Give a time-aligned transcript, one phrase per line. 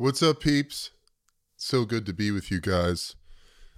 [0.00, 0.92] What's up, peeps?
[1.56, 3.16] So good to be with you guys.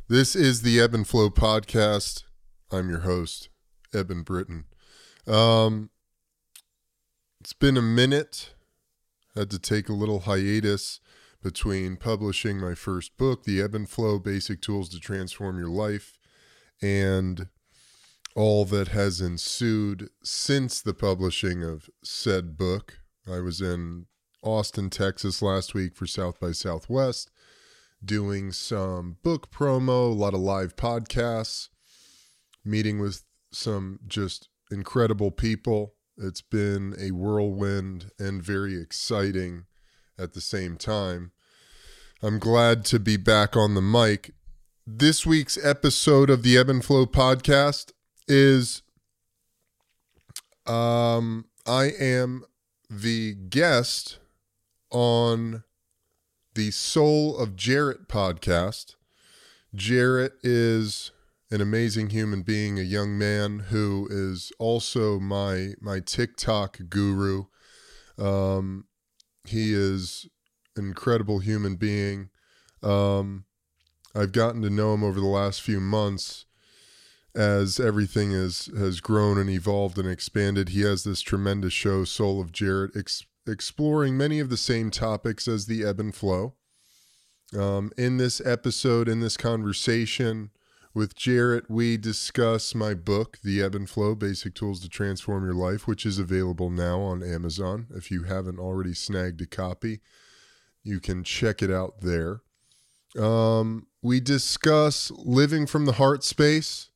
[0.07, 2.25] This is the Eben Flow podcast.
[2.71, 3.49] I'm your host,
[3.95, 4.65] Eben Britton.
[5.27, 5.89] Um,
[7.41, 8.53] it's been a minute.
[9.35, 11.01] Had to take a little hiatus
[11.43, 16.19] between publishing my first book, The Eben Flow Basic Tools to Transform Your Life,
[16.83, 17.49] and
[18.37, 22.99] all that has ensued since the publishing of said book.
[23.27, 24.05] I was in
[24.43, 27.31] Austin, Texas last week for South by Southwest,
[28.05, 31.69] doing some book promo, a lot of live podcasts,
[32.65, 35.95] meeting with some just incredible people.
[36.17, 39.65] It's been a whirlwind and very exciting
[40.19, 41.33] at the same time.
[42.23, 44.33] I'm glad to be back on the mic.
[44.87, 47.93] This week's episode of the Eben Flow podcast
[48.29, 48.83] is
[50.67, 52.45] um I am
[52.89, 54.19] the guest
[54.91, 55.65] on
[56.55, 58.97] the Soul of Jaret podcast.
[59.75, 61.13] Jaret is
[61.51, 67.45] an amazing human being, a young man who is also my my TikTok guru.
[68.19, 68.87] Um,
[69.45, 70.29] he is
[70.77, 72.31] an incredible human being.
[72.83, 73.45] Um,
[74.15, 76.47] I've gotten to know him over the last few months
[77.35, 80.71] as everything is has grown and evolved and expanded.
[80.71, 85.49] He has this tremendous show, Soul of Jaret, ex- exploring many of the same topics
[85.49, 86.55] as the Eben Flow.
[87.57, 90.51] Um, in this episode, in this conversation
[90.95, 95.87] with Jaret, we discuss my book, The Eben Flow Basic Tools to Transform Your Life,
[95.87, 97.87] which is available now on Amazon.
[97.95, 100.01] If you haven't already snagged a copy,
[100.83, 102.41] you can check it out there.
[103.19, 106.91] Um, we discuss living from the heart space,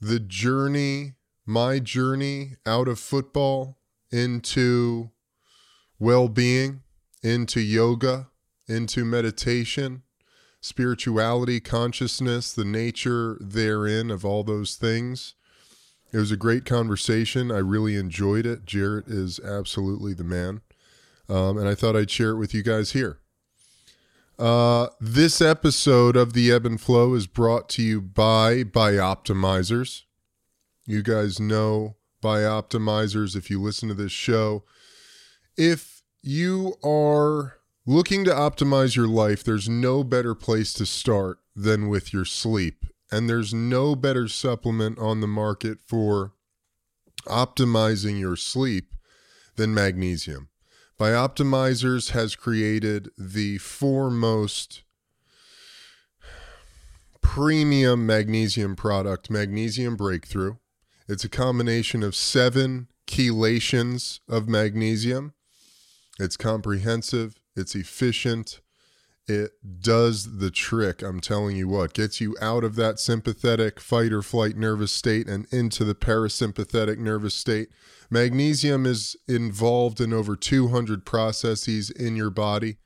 [0.00, 3.78] the journey, my journey out of football
[4.10, 5.10] into
[6.00, 6.82] well being,
[7.22, 8.28] into yoga,
[8.66, 10.02] into meditation,
[10.60, 15.34] spirituality, consciousness, the nature therein of all those things.
[16.12, 17.52] It was a great conversation.
[17.52, 18.64] I really enjoyed it.
[18.64, 20.62] Jaret is absolutely the man.
[21.28, 23.18] Um, and I thought I'd share it with you guys here.
[24.38, 30.02] Uh, this episode of the Eben Flow is brought to you by Bioptimizers.
[30.86, 34.64] You guys know Bioptimizers if you listen to this show.
[35.62, 41.90] If you are looking to optimize your life, there's no better place to start than
[41.90, 42.86] with your sleep.
[43.12, 46.32] And there's no better supplement on the market for
[47.26, 48.94] optimizing your sleep
[49.56, 50.48] than magnesium.
[50.98, 54.80] Bioptimizers has created the foremost
[57.20, 60.54] premium magnesium product, Magnesium Breakthrough.
[61.06, 65.34] It's a combination of seven chelations of magnesium.
[66.20, 68.60] It's comprehensive, it's efficient,
[69.26, 71.02] it does the trick.
[71.02, 75.28] I'm telling you what, gets you out of that sympathetic fight or flight nervous state
[75.28, 77.68] and into the parasympathetic nervous state.
[78.10, 82.76] Magnesium is involved in over 200 processes in your body.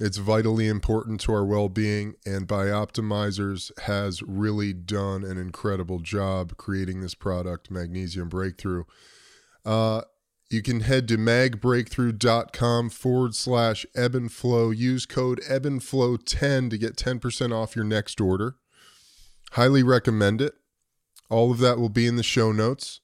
[0.00, 6.56] It's vitally important to our well being, and Bioptimizers has really done an incredible job
[6.56, 8.84] creating this product, Magnesium Breakthrough.
[9.64, 10.02] Uh,
[10.50, 14.70] you can head to magbreakthrough.com forward slash Eben Flow.
[14.70, 18.56] Use code Eben Flow 10 to get 10% off your next order.
[19.52, 20.54] Highly recommend it.
[21.28, 23.00] All of that will be in the show notes.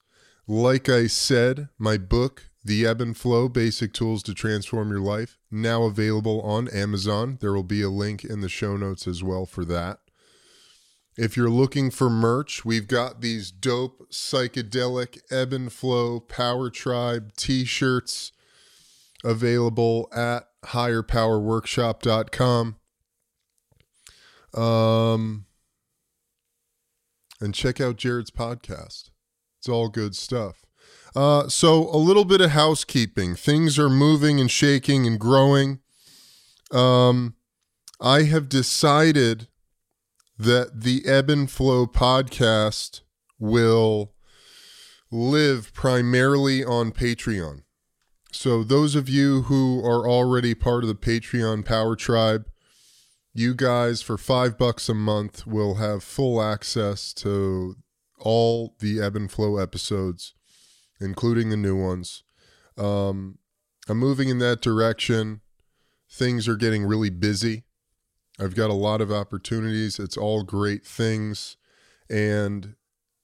[0.47, 5.83] Like I said, my book, The Eben Flow Basic Tools to Transform Your Life, now
[5.83, 7.37] available on Amazon.
[7.41, 9.99] There will be a link in the show notes as well for that.
[11.17, 18.33] If you're looking for merch, we've got these dope psychedelic Eben Flow power tribe t-shirts
[19.23, 22.75] available at higherpowerworkshop.com.
[24.53, 25.45] Um
[27.41, 29.11] and check out Jaret's podcast.
[29.59, 30.65] It's all good stuff.
[31.15, 33.35] Uh, so a little bit of housekeeping.
[33.35, 35.79] Things are moving and shaking and growing.
[36.71, 37.35] Um,
[38.01, 39.47] I have decided
[40.37, 43.01] that the Eben Flow podcast
[43.39, 44.13] will
[45.11, 47.61] live primarily on Patreon.
[48.31, 52.45] So, those of you who are already part of the Patreon Power Tribe,
[53.33, 57.75] you guys for five bucks a month will have full access to
[58.19, 60.33] all the Eben Flow episodes,
[60.99, 62.23] including the new ones.
[62.77, 63.37] Um,
[63.87, 65.41] I'm moving in that direction.
[66.09, 67.64] Things are getting really busy.
[68.39, 69.99] I've got a lot of opportunities.
[69.99, 71.57] It's all great things.
[72.09, 72.75] And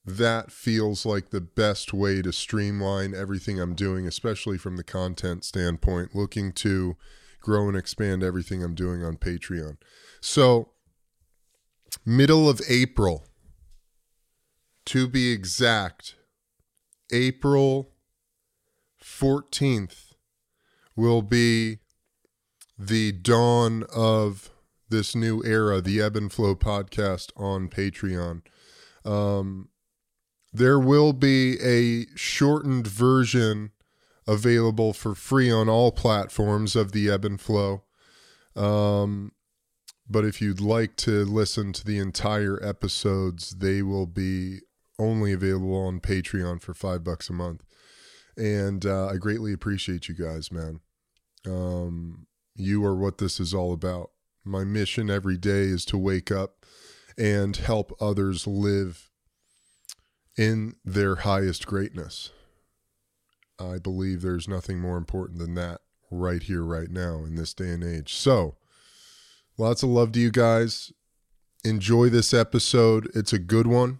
[0.06, 5.44] that feels like the best way to streamline everything I'm doing, especially from the content
[5.46, 6.98] standpoint, looking to
[7.40, 9.78] grow and expand everything I'm doing on Patreon.
[10.22, 10.70] So,
[12.06, 13.26] middle of April,
[14.86, 16.16] to be exact,
[17.12, 17.92] April
[19.04, 20.14] 14th
[20.96, 21.80] will be
[22.78, 24.50] the dawn of
[24.92, 28.42] this new era, the Eben Flow podcast on Patreon.
[29.04, 29.70] Um,
[30.54, 33.72] there will be a shortened version
[34.28, 37.84] available for free on all platforms of the Eben Flow.
[38.56, 39.32] Um,
[40.10, 44.60] but if you'd like to listen to the entire episodes, they will be
[45.00, 47.64] only available on Patreon for five bucks a month.
[48.38, 50.82] And uh, I greatly appreciate you guys, man.
[51.46, 54.11] Um, you are what this is all about.
[54.44, 56.66] My mission every day is to wake up
[57.18, 59.10] and help others live
[60.38, 62.32] in their highest greatness.
[63.60, 67.70] I believe there's nothing more important than that right here, right now, in this day
[67.70, 68.14] and age.
[68.14, 68.56] So,
[69.58, 70.92] lots of love to you guys.
[71.64, 73.10] Enjoy this episode.
[73.14, 74.00] It's a good one.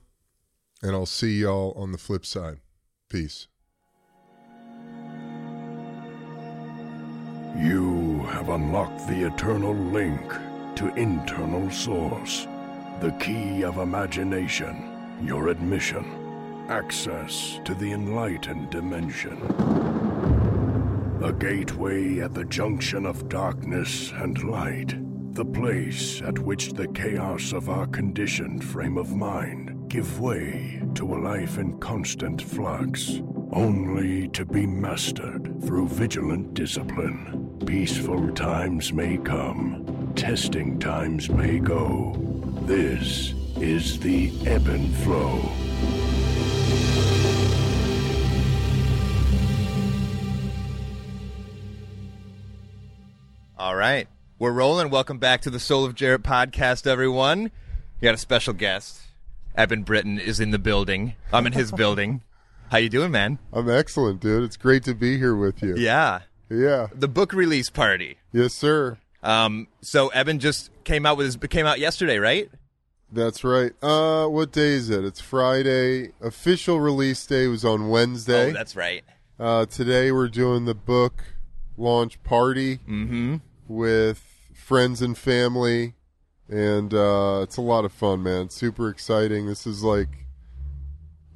[0.82, 2.58] And I'll see y'all on the flip side.
[3.08, 3.48] Peace.
[7.56, 10.22] You have unlocked the eternal link
[10.76, 12.48] to internal source,
[13.02, 16.06] the key of imagination, your admission,
[16.70, 19.38] access to the enlightened dimension.
[21.24, 24.96] A gateway at the junction of darkness and light,
[25.36, 31.14] the place at which the chaos of our conditioned frame of mind give way to
[31.14, 37.41] a life in constant flux, only to be mastered through vigilant discipline.
[37.66, 42.16] Peaceful times may come, testing times may go.
[42.64, 45.40] This is the ebb and flow.
[53.58, 54.08] All right.
[54.40, 54.90] We're rolling.
[54.90, 57.44] Welcome back to the Soul of Jaret podcast, everyone.
[57.44, 57.50] You
[58.02, 59.02] got a special guest.
[59.56, 61.14] Eben Britton is in the building.
[61.32, 62.22] I'm in his building.
[62.72, 63.38] How you doing, man?
[63.54, 64.44] I'm excellent, dude.
[64.44, 65.76] It's great to be here with you.
[65.78, 66.22] Yeah.
[66.52, 66.88] Yeah.
[66.94, 68.18] The book release party.
[68.34, 68.98] Yes, sir.
[69.24, 72.50] Um, so Eben just came out with his came out yesterday, right?
[73.12, 73.72] That's right.
[73.82, 75.04] Uh, what day is it?
[75.06, 76.12] It's Friday.
[76.22, 78.50] Official release day was on Wednesday.
[78.50, 79.04] Oh, that's right.
[79.40, 81.24] Uh, today we're doing the book
[81.78, 83.38] launch party Mm-hmm.
[83.68, 84.24] with
[84.54, 85.94] friends and family,
[86.50, 88.50] and uh, it's a lot of fun, man.
[88.50, 89.46] Super exciting.
[89.48, 90.21] This is like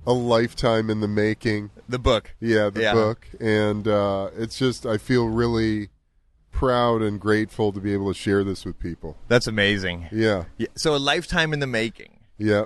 [0.08, 1.72] a lifetime in the making.
[1.90, 2.34] The book.
[2.40, 2.94] Yeah, the Yeah.
[2.94, 5.90] book, and uh, it's just I feel really
[6.52, 9.18] proud and grateful to be able to share this with people.
[9.28, 10.08] That's amazing.
[10.12, 10.68] Yeah, Yeah.
[10.76, 12.20] So a lifetime in the making.
[12.38, 12.64] yeah.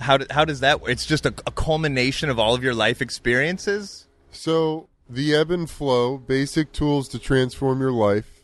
[0.00, 0.80] How do, how does that?
[0.86, 4.06] It's just a, a culmination of all of your life experiences.
[4.30, 8.40] So the ebb and flow, basic tools to transform your life.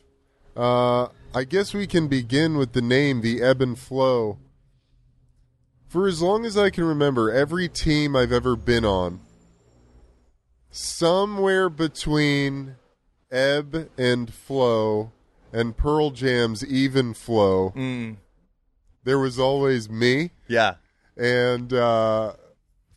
[0.54, 4.36] Uh, I guess we can begin with the name, the ebb and flow.
[5.88, 9.20] For as long as I can remember, every team I've ever been on,
[10.70, 12.76] somewhere between
[13.30, 15.12] ebb and flow
[15.52, 18.16] and Pearl Jam's even flow, Mm.
[19.04, 20.32] there was always me.
[20.48, 20.74] Yeah.
[21.16, 22.34] And uh,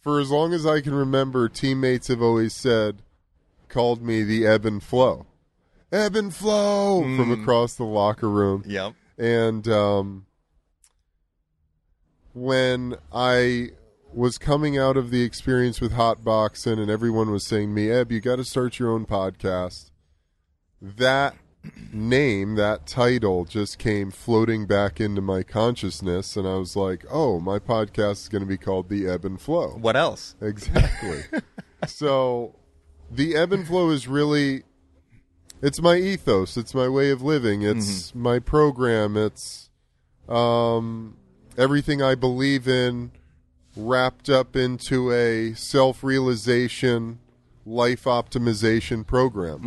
[0.02, 3.02] for as long as I can remember, teammates have always said,
[3.70, 5.26] called me the ebb and flow.
[5.92, 8.64] Ebb and flow from across the locker room.
[8.68, 8.94] Yep.
[9.18, 10.26] And um,
[12.33, 13.69] when I
[14.14, 18.12] was coming out of the experience with hot boxing and everyone was saying me, Ebb,
[18.12, 19.92] you got to start your own podcast.
[20.81, 21.36] That
[21.92, 26.36] name, that title just came floating back into my consciousness.
[26.38, 29.78] And I was like, oh, my podcast is going to be called The Eben Flow.
[29.80, 30.36] What else?
[30.42, 31.24] Exactly.
[31.88, 32.56] so
[33.12, 34.64] the ebb and flow is really
[35.62, 39.69] it's my ethos, it's my way of living, it's my program, it's
[40.28, 41.18] um
[41.59, 43.11] everything I believe in
[43.75, 47.19] wrapped up into a self-realization
[47.66, 49.61] life optimization program.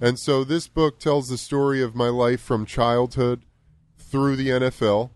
[0.00, 3.42] And so this book tells the story of my life from childhood
[3.98, 5.10] through the NFL,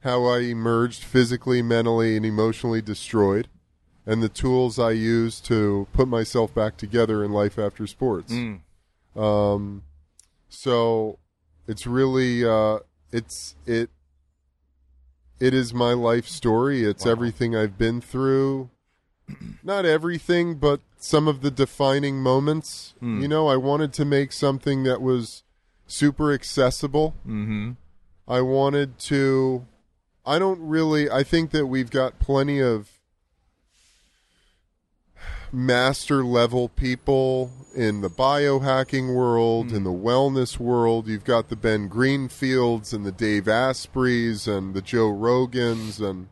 [0.00, 3.48] how I emerged physically, mentally, and emotionally destroyed,
[4.04, 8.32] and the tools I used to put myself back together in life after sports.
[9.16, 9.82] Um,
[10.48, 11.18] so
[11.68, 12.80] it's really uh,
[13.12, 13.90] it's it
[15.42, 16.84] it is my life story.
[16.84, 18.70] It's everything I've been through.
[19.64, 22.94] Not everything, but some of the defining moments.
[23.22, 25.42] You know, I wanted to make something that was
[25.88, 27.16] super accessible.
[27.26, 27.72] Mm-hmm.
[28.28, 29.66] I wanted to.
[30.24, 31.10] I don't really.
[31.10, 33.00] I think that we've got plenty of
[35.52, 41.06] master level people in the biohacking world, in the wellness world.
[41.06, 46.28] You've got the Ben Greenfields and the Dave Aspreys and the Joe Rogans and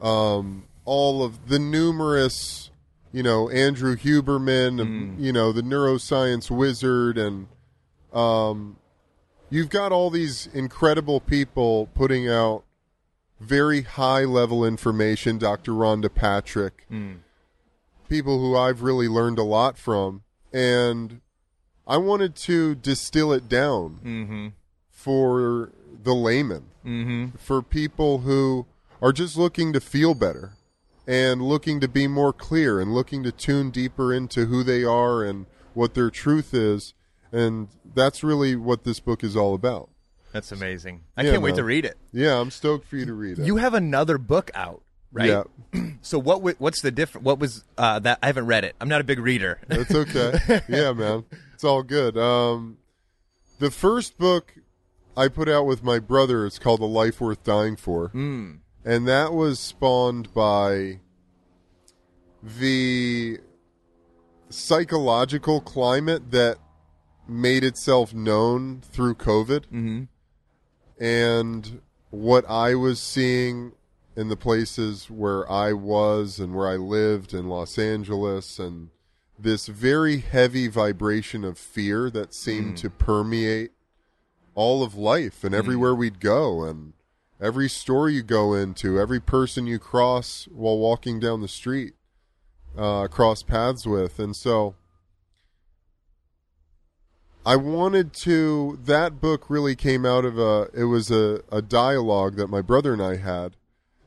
[0.00, 2.70] um, all of the numerous,
[3.12, 7.48] you know, Andrew Huberman, and, you know, the neuroscience wizard, and
[8.12, 8.76] um,
[9.50, 12.64] you've got all these incredible people putting out
[13.40, 15.36] very high level information.
[15.38, 15.72] Dr.
[15.72, 16.86] Rhonda Patrick,
[18.08, 20.22] people who I've really learned a lot from,
[20.52, 21.20] and
[21.86, 24.46] I wanted to distill it down Mm-hmm.
[24.90, 25.72] for
[26.02, 27.36] the layman, Mm-hmm.
[27.36, 28.66] for people who
[29.02, 30.52] are just looking to feel better
[31.06, 35.22] and looking to be more clear and looking to tune deeper into who they are
[35.24, 36.94] and what their truth is.
[37.32, 39.90] And that's really what this book is all about.
[40.32, 41.04] That's amazing.
[41.16, 41.96] I Yeah, can't wait to read it.
[42.12, 43.46] Yeah, I'm stoked for you to read it.
[43.46, 45.28] You have another book out, right?
[45.28, 45.42] Yeah,
[46.02, 46.42] So what?
[46.42, 47.24] wa- What's the different?
[47.24, 48.18] What was uh, that?
[48.22, 48.74] I haven't read it.
[48.80, 49.60] I'm not a big reader.
[49.68, 50.38] that's okay.
[50.68, 51.24] yeah, man.
[51.54, 52.16] It's all good.
[52.16, 52.78] Um,
[53.58, 54.54] the first book
[55.16, 58.10] I put out with my brother, is called The Life Worth Dying For.
[58.10, 58.58] Mm.
[58.84, 61.00] and that was spawned by
[62.42, 63.38] the
[64.50, 66.58] psychological climate that
[67.26, 70.04] made itself known through COVID Mm-hmm.
[71.04, 73.72] and what I was seeing
[74.18, 78.88] in the places where I was and where I lived in Los Angeles and
[79.38, 83.70] this very heavy vibration of fear that seemed to permeate
[84.56, 86.94] all of life and everywhere we'd go and
[87.40, 91.94] every store you go into, every person you cross while walking down the street,
[92.76, 94.18] uh, cross paths with.
[94.18, 94.74] And so
[97.46, 102.34] I wanted to, that book really came out of a, it was a, a dialogue
[102.34, 103.54] that my brother and I had,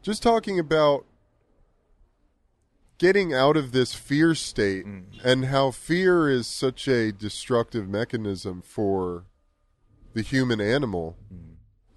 [0.01, 1.05] just talking about
[2.97, 4.85] getting out of this fear state
[5.23, 9.25] and how fear is such a destructive mechanism for
[10.13, 11.17] the human animal,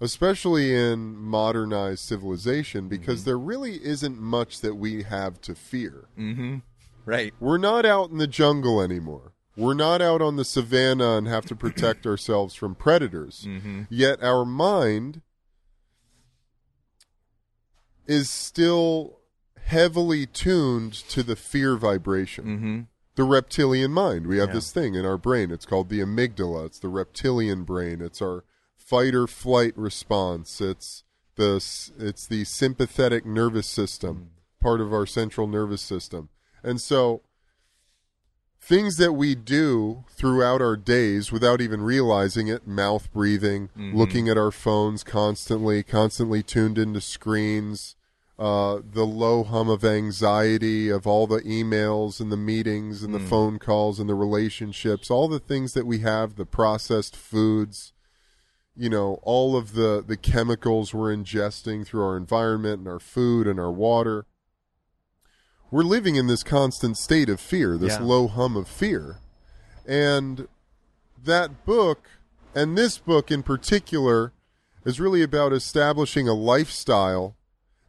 [0.01, 6.05] especially in modernized civilization, because there really isn't much that we have to fear.
[6.17, 6.57] Mm-hmm.
[7.05, 7.33] Right.
[7.39, 9.33] We're not out in the jungle anymore.
[9.55, 13.45] We're not out on the savannah and have to protect ourselves from predators.
[13.47, 13.83] Mm-hmm.
[13.89, 15.21] Yet our mind
[18.07, 19.19] is still
[19.63, 22.45] heavily tuned to the fear vibration.
[22.45, 22.81] Mm-hmm.
[23.15, 24.27] The reptilian mind.
[24.27, 24.55] We have Yeah.
[24.55, 25.49] this thing in our brain.
[25.51, 26.65] It's called the amygdala.
[26.65, 28.01] It's the reptilian brain.
[28.01, 28.43] It's our
[28.75, 30.59] fight or flight response.
[30.61, 31.03] It's
[31.35, 31.55] the
[31.97, 34.31] it's the sympathetic nervous system,
[34.61, 36.29] part of our central nervous system.
[36.63, 37.21] And so
[38.65, 44.37] things that we do throughout our days without even realizing it mouth breathing looking at
[44.39, 47.95] our phones constantly constantly tuned into screens
[48.39, 53.19] uh, the low hum of anxiety of all the emails and the meetings and the
[53.29, 57.93] phone calls and the relationships all the things that we have the processed foods
[58.75, 63.45] you know all of the the chemicals we're ingesting through our environment and our food
[63.47, 64.25] and our water
[65.71, 68.03] we're living in this constant state of fear, this Yeah.
[68.03, 69.17] low hum of fear.
[69.85, 70.47] And
[71.23, 72.07] that book,
[72.53, 74.31] and this book in particular,
[74.85, 77.35] is really about establishing a lifestyle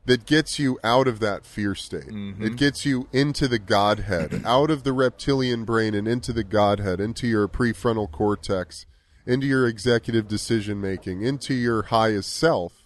[0.07, 2.09] that gets you out of that fear state.
[2.09, 2.45] Mm-hmm.
[2.45, 7.01] It gets you into the Godhead, out of the reptilian brain and into the Godhead,
[7.01, 8.87] into your prefrontal cortex,
[9.27, 12.85] into your executive decision making, into your highest self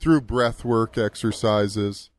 [0.00, 2.10] through breath work exercises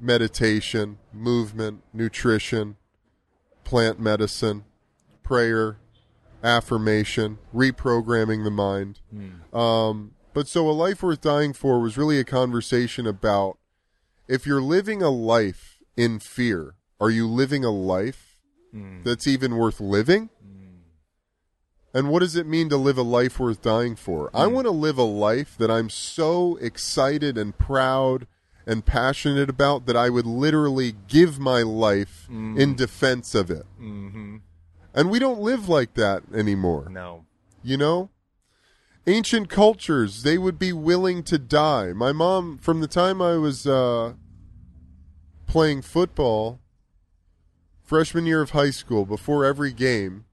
[0.00, 2.76] meditation, movement, nutrition,
[3.64, 4.64] plant medicine,
[5.22, 5.78] prayer,
[6.42, 9.00] affirmation, reprogramming the mind.
[9.10, 9.56] Hmm.
[9.56, 13.58] Um, but so, a life worth dying for was really a conversation about
[14.28, 18.38] if you're living a life in fear, are you living a life
[18.70, 19.02] hmm.
[19.02, 20.30] that's even worth living?
[20.42, 20.78] Hmm.
[21.92, 24.30] And what does it mean to live a life worth dying for?
[24.32, 28.26] I want to live a life that I'm so excited and proud
[28.68, 32.26] and passionate about that I would literally give my life
[32.58, 33.64] in defense of it.
[33.80, 34.36] Mm-hmm.
[34.92, 36.88] And we don't live like that anymore.
[36.90, 37.24] No.
[37.62, 38.10] You know?
[39.06, 41.94] Ancient cultures, they would be willing to die.
[41.94, 44.12] My mom, from the time I was uh,
[45.46, 46.60] playing football,
[47.82, 50.26] freshman year of high school, before every game,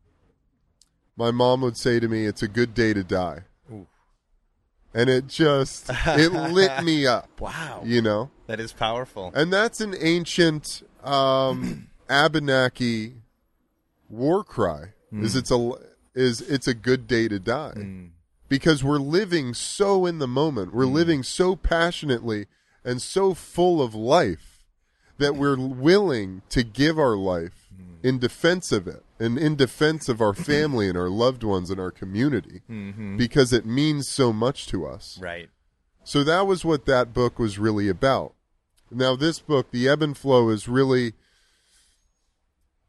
[1.15, 3.45] my mom would say to me, It's a good day to die.
[4.95, 7.81] And it just, it lit me up, Wow.
[7.83, 8.31] you know?
[8.47, 9.31] That is powerful.
[9.35, 13.15] And that's an ancient um, Abenaki
[14.09, 14.93] war cry.
[15.09, 15.25] Hmm.
[15.25, 15.71] Is it's a
[16.13, 18.05] is it's a good day to die hmm.
[18.47, 20.73] because we're living so in the moment.
[20.73, 20.93] We're hmm.
[20.93, 22.47] living so passionately
[22.83, 24.63] and so full of life
[25.17, 27.69] that we're willing to give our life
[28.03, 31.79] in defense of it and in defense of our family and our loved ones and
[31.79, 32.61] our community
[33.17, 35.17] because it means so much to us.
[35.21, 35.49] Right.
[36.03, 38.33] So that was what that book was really about.
[38.91, 41.13] Now, this book, The Eben Flow, is really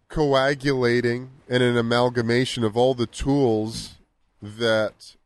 [0.09, 3.95] coagulating and an amalgamation of all the tools
[4.43, 5.17] that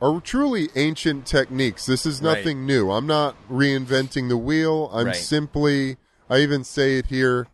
[0.00, 1.86] are truly ancient techniques.
[1.86, 2.38] This is Right.
[2.38, 2.90] nothing new.
[2.90, 4.90] I'm not reinventing the wheel.
[4.92, 5.16] I'm Right.
[5.16, 7.46] simply, I even say it here,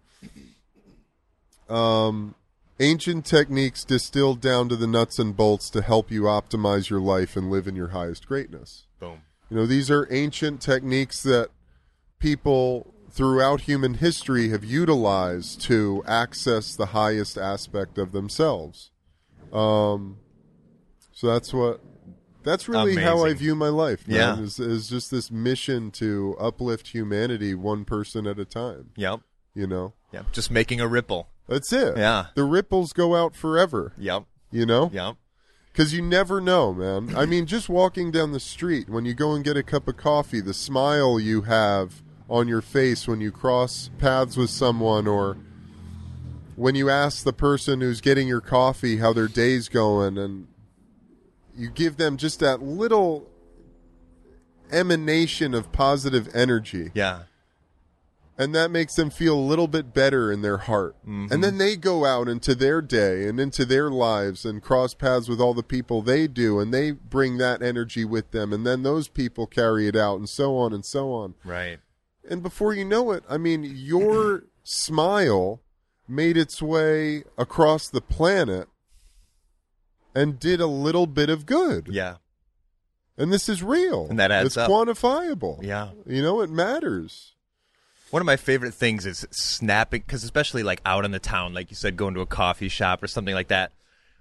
[1.68, 2.34] um,
[2.80, 7.36] ancient techniques distilled down to the nuts and bolts to help you optimize your life
[7.36, 8.86] and live in your highest greatness.
[9.00, 9.22] Boom.
[9.50, 11.50] You know, these are ancient techniques that
[12.18, 18.90] people throughout human history have utilized to access the highest aspect of themselves.
[19.52, 20.18] Um,
[21.12, 21.80] so that's what
[22.42, 24.06] that's really how I view my life.
[24.08, 24.42] Man, Yeah.
[24.42, 28.90] is, is just this mission to uplift humanity one person at a time.
[28.96, 29.20] Yep.
[29.54, 30.32] You know, Yep.
[30.32, 31.28] Just making a ripple.
[31.48, 31.96] That's it.
[31.96, 32.26] Yeah.
[32.34, 33.92] the ripples go out forever.
[33.98, 34.24] Yep.
[34.50, 35.16] You know, Yep.
[35.72, 37.16] Because you never know, man.
[37.16, 39.96] I mean, just walking down the street, when you go and get a cup of
[39.96, 45.36] coffee, the smile you have on your face when you cross paths with someone, or
[46.54, 50.46] when you ask the person who's getting your coffee how their day's going, and
[51.56, 53.28] you give them just that little
[54.70, 57.22] emanation of positive energy Yeah.
[58.36, 60.96] And that makes them feel a little bit better in their heart.
[61.02, 61.32] Mm-hmm.
[61.32, 65.28] And then they go out into their day and into their lives and cross paths
[65.28, 68.82] with all the people they do, and they bring that energy with them, and then
[68.82, 71.34] those people carry it out, and so on and so on.
[71.44, 71.78] Right.
[72.28, 75.60] And before you know it, I mean, your smile
[76.08, 78.68] made its way across the planet
[80.14, 81.88] and did a little bit of good.
[81.90, 82.16] Yeah.
[83.16, 84.06] And this is real.
[84.08, 84.70] And that adds it's up.
[84.70, 85.62] quantifiable.
[85.62, 85.90] Yeah.
[86.06, 87.33] You know, it matters.
[88.14, 91.70] One of my favorite things is snapping, because especially like out in the town, like
[91.70, 93.72] you said, going to a coffee shop or something like that.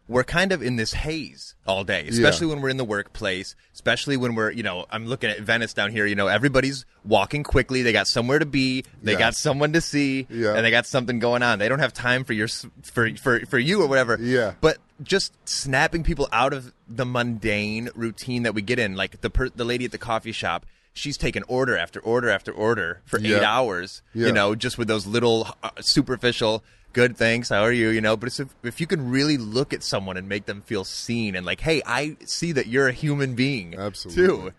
[0.07, 4.17] We're kind of in this haze all day, especially when we're in the workplace, especially
[4.17, 7.83] when we're, you know, I'm looking at Venice down here, you know, everybody's walking quickly.
[7.83, 8.83] They got somewhere to be.
[9.03, 9.19] They Yeah.
[9.19, 10.25] got someone to see.
[10.27, 10.55] Yeah.
[10.55, 11.59] And they got something going on.
[11.59, 12.47] They don't have time for your,
[12.81, 14.17] for, for, for you or whatever.
[14.19, 14.53] Yeah.
[14.59, 19.29] But just snapping people out of the mundane routine that we get in, like the
[19.29, 23.19] per- the lady at the coffee shop, she's taking order after order after order for
[23.19, 24.01] eight hours.
[24.13, 24.27] Yeah.
[24.27, 28.15] You know, just with those little uh, superficial good thanks how are you you know
[28.15, 31.35] but it's if, if you can really look at someone and make them feel seen
[31.35, 34.27] and like hey i see that you're a human being Absolutely.
[34.27, 34.53] too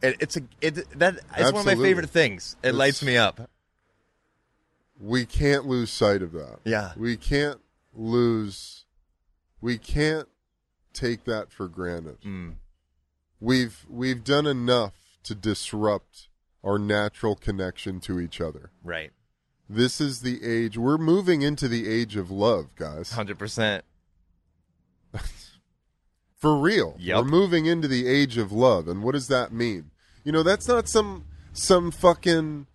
[0.00, 3.18] it, it's a it that it's one of my favorite things it It's- lights me
[3.18, 3.50] up
[4.98, 6.60] we can't lose sight of that.
[6.64, 6.92] Yeah.
[6.96, 7.60] We can't
[7.94, 8.84] lose
[9.60, 10.28] we can't
[10.92, 12.20] take that for granted.
[12.22, 12.54] Mm.
[13.40, 14.92] We've we've done enough
[15.24, 16.28] to disrupt
[16.62, 18.70] our natural connection to each other.
[18.82, 19.10] right
[19.68, 23.12] This is the age we're moving into the age of love, guys.
[23.12, 23.82] 100%
[26.36, 26.96] For real.
[26.98, 27.16] Yep.
[27.16, 28.88] We're moving into the age of love.
[28.88, 29.90] And what does that mean?
[30.24, 32.66] You know, that's not some some fucking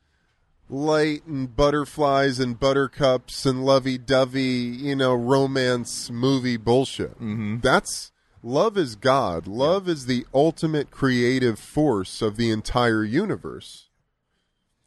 [0.69, 7.15] light and butterflies and buttercups and lovey dovey, you know, romance movie bullshit.
[7.15, 7.59] Mm-hmm.
[7.59, 8.11] That's
[8.43, 9.47] love is God.
[9.47, 13.89] Love is the ultimate creative force of the entire universe.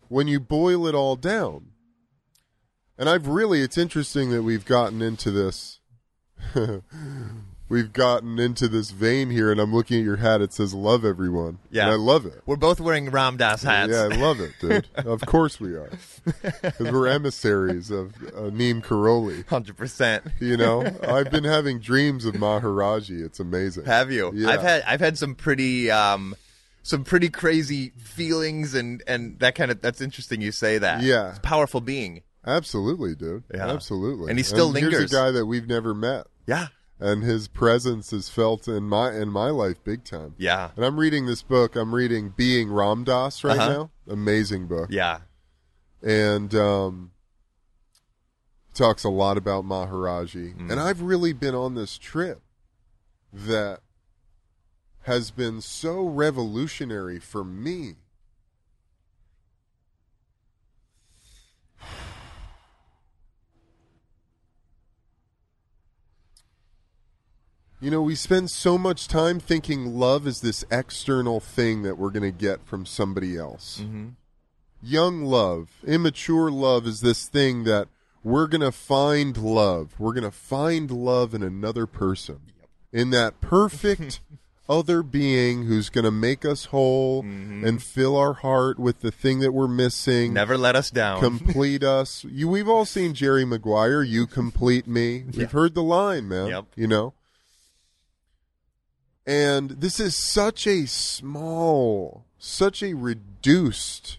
[0.08, 1.68] When you boil it all down.
[2.98, 5.80] And I've really, it's interesting that we've gotten into this
[7.72, 10.40] we've gotten into this vein here, and I'm looking at your hat.
[10.42, 11.84] It says "Love everyone." Yeah.
[11.84, 12.42] and I love it.
[12.46, 14.86] we're both wearing Ram Dass hats Yeah, I love it, dude.
[15.06, 15.90] of course we are,
[16.24, 19.44] because we're emissaries of uh, Neem Karoli.
[19.46, 23.24] 100% You know, I've been having dreams of Maharaji.
[23.24, 23.86] It's amazing.
[23.86, 24.30] Have you?
[24.34, 24.50] Yeah.
[24.50, 26.34] I've had I've had some pretty um
[26.82, 31.02] some pretty crazy feelings and and that kind of that's interesting you say that.
[31.02, 31.30] Yeah.
[31.30, 32.22] It's a powerful being.
[32.46, 33.44] Absolutely, dude.
[33.54, 33.68] Yeah.
[33.68, 34.28] Absolutely.
[34.30, 35.12] And he still Here's lingers.
[35.12, 36.68] a guy that we've never met, Yeah.
[37.02, 40.34] And his presence is felt in my in my life big time.
[40.38, 40.70] Yeah.
[40.76, 41.74] And I'm reading this book.
[41.74, 43.68] I'm reading Being Ram Dass right Uh-huh.
[43.72, 43.90] now.
[44.08, 44.88] Amazing book.
[44.90, 45.20] Yeah.
[46.02, 47.10] and um,
[48.74, 50.56] talks a lot about Maharaji.
[50.56, 50.70] Mm.
[50.70, 52.40] And I've really been on this trip
[53.32, 53.80] that
[55.02, 57.96] has been so revolutionary for me.
[67.82, 72.10] You know, we spend so much time thinking love is this external thing that we're
[72.10, 74.08] going to get from somebody else Mm-hmm.
[74.82, 77.88] young love, immature love is this thing that
[78.24, 79.94] we're going to find love.
[79.98, 82.38] We're going to find love in another person.
[82.92, 84.20] In that perfect
[84.68, 89.40] other being who's going to make us whole and fill our heart with the thing
[89.40, 90.32] that we're missing.
[90.34, 91.18] Never let us down.
[91.18, 92.24] complete us.
[92.30, 95.24] You we've all seen Jerry Maguire, you complete me.
[95.26, 95.46] We've Yeah.
[95.46, 96.46] heard the line, man.
[96.46, 96.64] Yep.
[96.76, 97.14] You know?
[99.26, 104.18] And this is such a small, such a reduced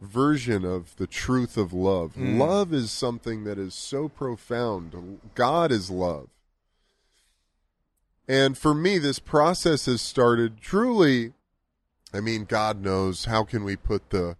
[0.00, 2.14] version of the truth of love.
[2.14, 2.38] Mm.
[2.38, 5.20] Love is something that is so profound.
[5.34, 6.28] God is love.
[8.28, 11.32] And for me, this process has started truly.
[12.14, 14.36] I mean, God knows how can we put the,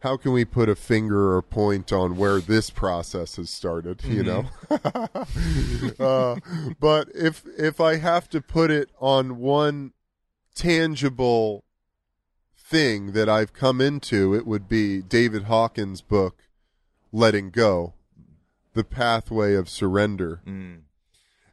[0.00, 4.04] how can we put a finger or point on where this process has started?
[4.04, 4.44] You know,
[5.98, 6.36] uh,
[6.78, 9.92] but if if I have to put it on one
[10.54, 11.64] tangible
[12.56, 16.44] thing that I've come into, it would be David Hawkins' book,
[17.12, 17.94] "Letting Go,"
[18.74, 20.42] the pathway of surrender.
[20.46, 20.82] Mm.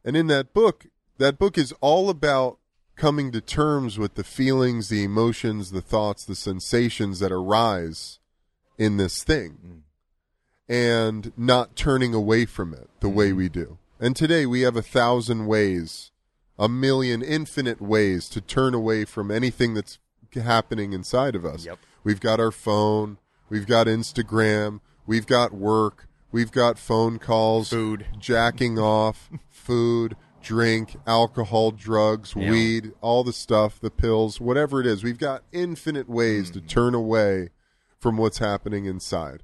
[0.04, 0.86] And in that book,
[1.18, 2.60] that book is all about
[2.96, 8.20] coming to terms with the feelings, the emotions, the thoughts, the sensations that arise
[8.78, 9.84] in this thing
[10.68, 13.38] and not turning away from it the way mm-hmm.
[13.38, 13.78] we do.
[14.00, 16.12] And today we have a thousand ways,
[16.58, 20.00] a million infinite ways to turn away from anything that's
[20.34, 21.66] happening inside of us.
[21.66, 21.80] Yep.
[22.04, 23.18] We've got our phone,
[23.50, 28.06] we've got Instagram, we've got work, we've got phone calls, Food.
[28.20, 32.52] jacking off, food, drink, alcohol, drugs, Yeah.
[32.52, 35.04] weed, all the stuff, the pills, whatever it is.
[35.04, 36.54] We've got infinite ways mm.
[36.54, 37.50] to turn away
[38.06, 39.42] from what's happening inside.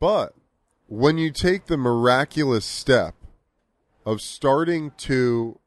[0.00, 0.34] But
[0.88, 3.14] when you take the miraculous step
[4.04, 5.60] of starting to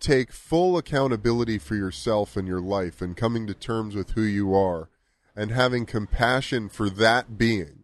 [0.00, 4.54] take full accountability for yourself and your life and coming to terms with who you
[4.54, 4.88] are
[5.36, 7.82] and having compassion for that being,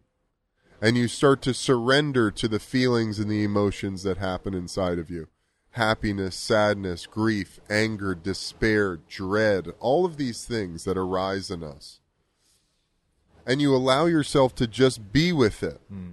[0.81, 5.11] and you start to surrender to the feelings and the emotions that happen inside of
[5.11, 5.27] you
[5.73, 11.99] happiness, sadness, grief, anger, despair, dread, all of these things that arise in us.
[13.47, 16.11] And you allow yourself to just be with it, hmm.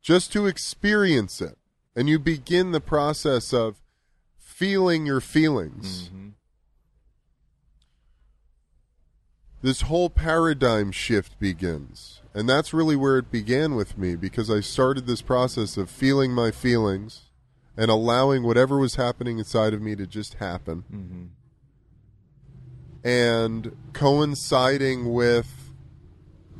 [0.00, 1.58] just to experience it.
[1.94, 3.82] And you begin the process of
[4.38, 6.08] feeling your feelings.
[6.08, 6.28] Mm-hmm.
[9.62, 12.20] This whole paradigm shift begins.
[12.34, 16.32] And that's really where it began with me because I started this process of feeling
[16.32, 17.22] my feelings
[17.76, 20.84] and allowing whatever was happening inside of me to just happen.
[20.92, 21.24] Mm-hmm.
[23.08, 25.63] And coinciding with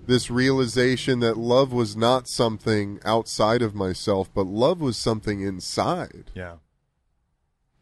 [0.06, 6.30] this realization that love was not something outside of myself, but love was something inside.
[6.34, 6.56] Yeah.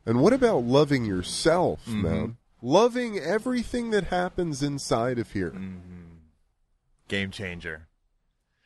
[0.04, 2.02] And what about loving yourself, Mm-hmm.
[2.02, 2.36] man?
[2.64, 5.50] Loving everything that happens inside of here.
[5.50, 5.80] Mm.
[7.08, 7.88] Game changer.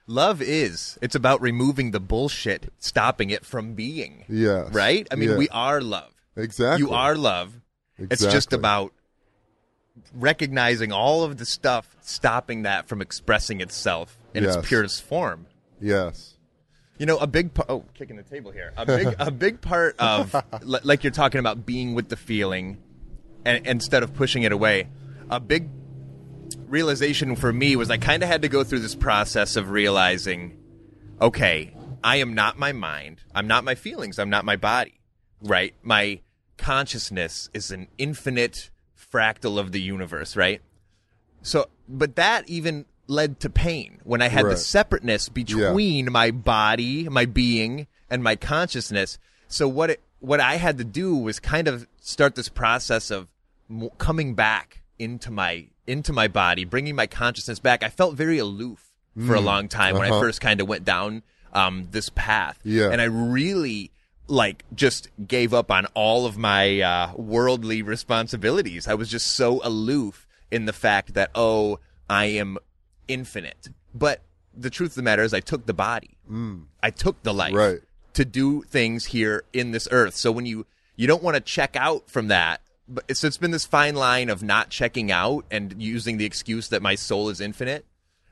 [0.06, 0.98] Love is.
[1.00, 4.24] It's about removing the bullshit, stopping it from being.
[4.28, 4.68] Yeah.
[4.70, 5.08] Right?
[5.10, 5.36] I mean, Yeah.
[5.36, 6.12] we are love.
[6.36, 6.86] Exactly.
[6.86, 7.60] You are love.
[7.98, 8.26] Exactly.
[8.26, 8.92] It's just about
[10.14, 14.56] recognizing all of the stuff, stopping that from expressing itself in Yes.
[14.56, 15.46] its purest form.
[15.80, 16.34] Yes.
[16.98, 17.68] You know, a big part.
[17.70, 18.72] Oh, kicking the table here.
[18.76, 22.78] A big, a big part of, li- like you're talking about, being with the feeling,
[23.44, 24.88] and instead of pushing it away.
[25.30, 25.68] A big
[26.66, 30.56] realization for me was I kind of had to go through this process of realizing,
[31.20, 33.22] okay, I am not my mind.
[33.34, 34.18] I'm not my feelings.
[34.18, 35.00] I'm not my body.
[35.42, 35.74] Right?
[35.82, 36.20] My
[36.56, 38.70] consciousness is an infinite
[39.12, 40.36] fractal of the universe.
[40.36, 40.60] Right?
[41.42, 47.08] So, but that even led to pain when I had the separateness between my body,
[47.08, 49.18] my being, and my consciousness.
[49.48, 53.28] So what it, what I had to do was kind of start this process of
[53.70, 57.84] m- coming back into my into my body, bringing my consciousness back.
[57.84, 58.90] I felt very aloof
[59.24, 60.20] for a long time when I Uh-huh.
[60.20, 62.90] first kind of went down um, this path, Yeah.
[62.90, 63.92] and I really
[64.28, 68.88] like just gave up on all of my uh, worldly responsibilities.
[68.88, 72.58] I was just so aloof in the fact that oh, I am
[73.08, 73.68] infinite.
[73.94, 74.22] But
[74.56, 76.16] the truth of the matter is, I took the body.
[76.82, 77.80] I took the life Right.
[78.14, 80.14] to do things here in this earth.
[80.16, 83.50] So when you you don't want to check out from that, but it's, it's been
[83.50, 87.40] this fine line of not checking out and using the excuse that my soul is
[87.40, 87.84] infinite,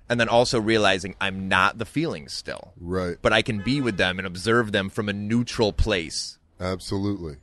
[0.08, 3.16] and then also realizing I'm not the feelings still, Right.
[3.22, 6.38] but I can be with them and observe them from a neutral place.
[6.60, 7.36] Absolutely.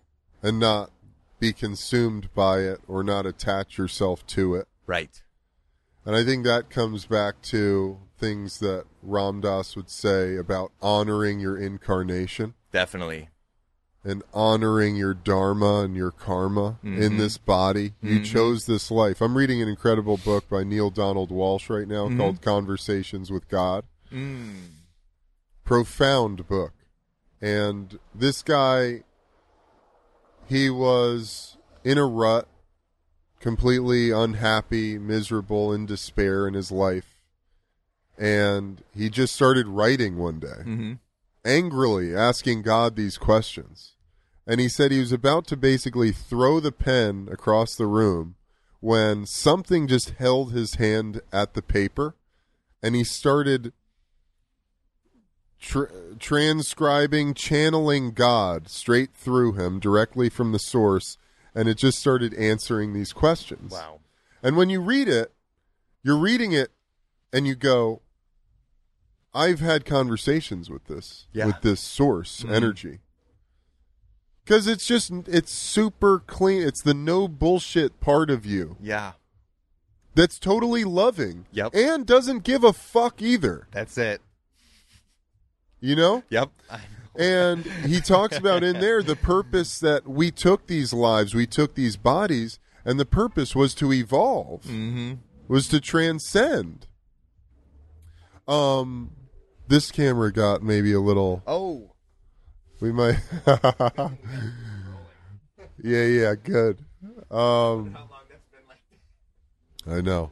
[0.43, 0.91] And not
[1.39, 4.67] be consumed by it or not attach yourself to it.
[4.85, 5.21] Right.
[6.05, 11.39] And I think that comes back to things that Ram Dass would say about honoring
[11.39, 13.29] your incarnation Definitely.
[14.03, 17.17] And honoring your dharma and your karma in mm-hmm.
[17.19, 17.93] this body.
[18.01, 18.23] You mm-hmm.
[18.23, 19.21] chose this life.
[19.21, 22.17] I'm reading an incredible book by Neale Donald Walsch right now mm-hmm.
[22.17, 23.85] called Conversations with God.
[24.11, 24.55] Mm.
[25.63, 26.73] Profound book.
[27.39, 29.03] And this guy
[30.51, 32.45] he was in a rut,
[33.39, 37.21] completely unhappy, miserable, in despair in his life.
[38.17, 40.93] And he just started writing one day, Mm-hmm.
[41.45, 43.93] Angrily asking God these questions.
[44.47, 48.35] And he said he was about to basically throw the pen across the room
[48.79, 52.15] when something just held his hand at the paper
[52.81, 53.73] and he started
[55.59, 55.85] tr-
[56.19, 61.17] transcribing, channeling God straight through him directly from the source,
[61.53, 63.71] and it just started answering these questions.
[63.71, 63.99] Wow.
[64.43, 65.31] And when you read it,
[66.03, 66.71] you're reading it
[67.31, 68.01] and you go,
[69.33, 71.45] I've had conversations with this, Yeah.
[71.47, 72.51] with this source Mhm.
[72.53, 72.99] energy.
[74.43, 76.61] Because it's just, it's super clean.
[76.61, 79.13] It's the no bullshit part of you Yeah.
[80.15, 81.73] that's totally loving Yep.
[81.75, 83.67] and doesn't give a fuck either.
[83.71, 84.21] That's it.
[85.79, 86.23] You know?
[86.29, 86.49] Yep.
[87.15, 91.75] And he talks about in there the purpose that we took these lives, we took
[91.75, 95.13] these bodies, and the purpose was to evolve, mm-hmm.
[95.47, 96.87] was to transcend.
[98.47, 99.11] Um,
[99.71, 101.41] this camera got maybe a little.
[101.47, 101.91] Oh.
[102.81, 103.19] We might.
[105.81, 106.83] yeah, yeah, good.
[107.29, 107.95] Um,
[109.87, 110.31] I know.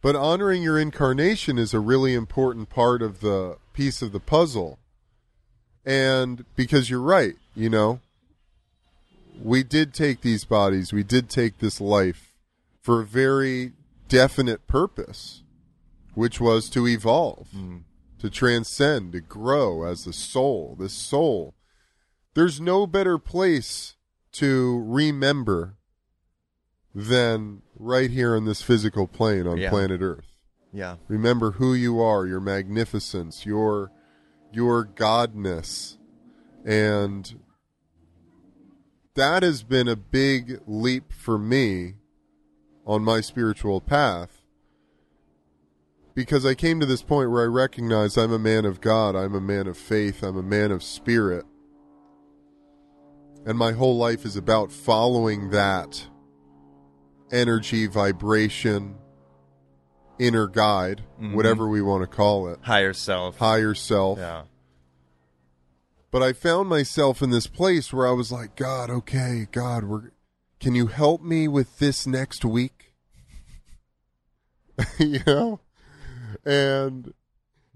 [0.00, 4.78] But honoring your incarnation is a really important part of the piece of the puzzle.
[5.84, 8.00] And because you're right, you know,
[9.42, 12.34] we did take these bodies, we did take this life
[12.80, 13.72] for a very
[14.08, 15.42] definite purpose,
[16.14, 17.48] which was to evolve,
[18.18, 21.54] to transcend, to grow as the soul, this soul.
[22.34, 23.96] There's no better place
[24.32, 25.76] to remember
[26.94, 29.70] than right here on this physical plane on Yeah.
[29.70, 30.26] planet Earth.
[30.72, 30.96] Yeah.
[31.06, 33.90] Remember who you are, your magnificence, your
[34.52, 35.98] your godness.
[36.64, 37.40] And
[39.14, 41.94] that has been a big leap for me
[42.86, 44.37] on my spiritual path
[46.18, 49.36] because I came to this point where I recognize I'm a man of God, I'm
[49.36, 51.44] a man of faith, I'm a man of spirit.
[53.46, 56.08] And my whole life is about following that
[57.30, 58.96] energy, vibration,
[60.18, 61.34] inner guide, Mhm.
[61.34, 63.38] whatever we want to call it, Higher self.
[63.38, 64.18] higher self.
[64.18, 64.42] Yeah.
[66.10, 70.10] But I found myself in this place where I was like, God, okay, God, we're
[70.58, 72.92] can you help me with this next week?
[74.98, 75.60] you know?
[76.44, 77.12] And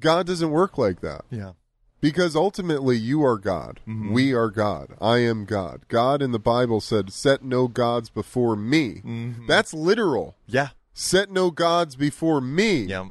[0.01, 1.25] God doesn't work like that.
[1.31, 1.53] Yeah.
[2.01, 3.81] Because ultimately you are God.
[3.87, 4.13] Mhm.
[4.13, 4.97] We are God.
[5.01, 5.83] I am God.
[5.89, 9.03] God in the Bible said, Set no gods before me.
[9.05, 9.47] Mhm.
[9.47, 10.35] That's literal.
[10.47, 10.71] Yeah.
[10.95, 12.83] Set no gods before me.
[12.85, 13.09] Yeah.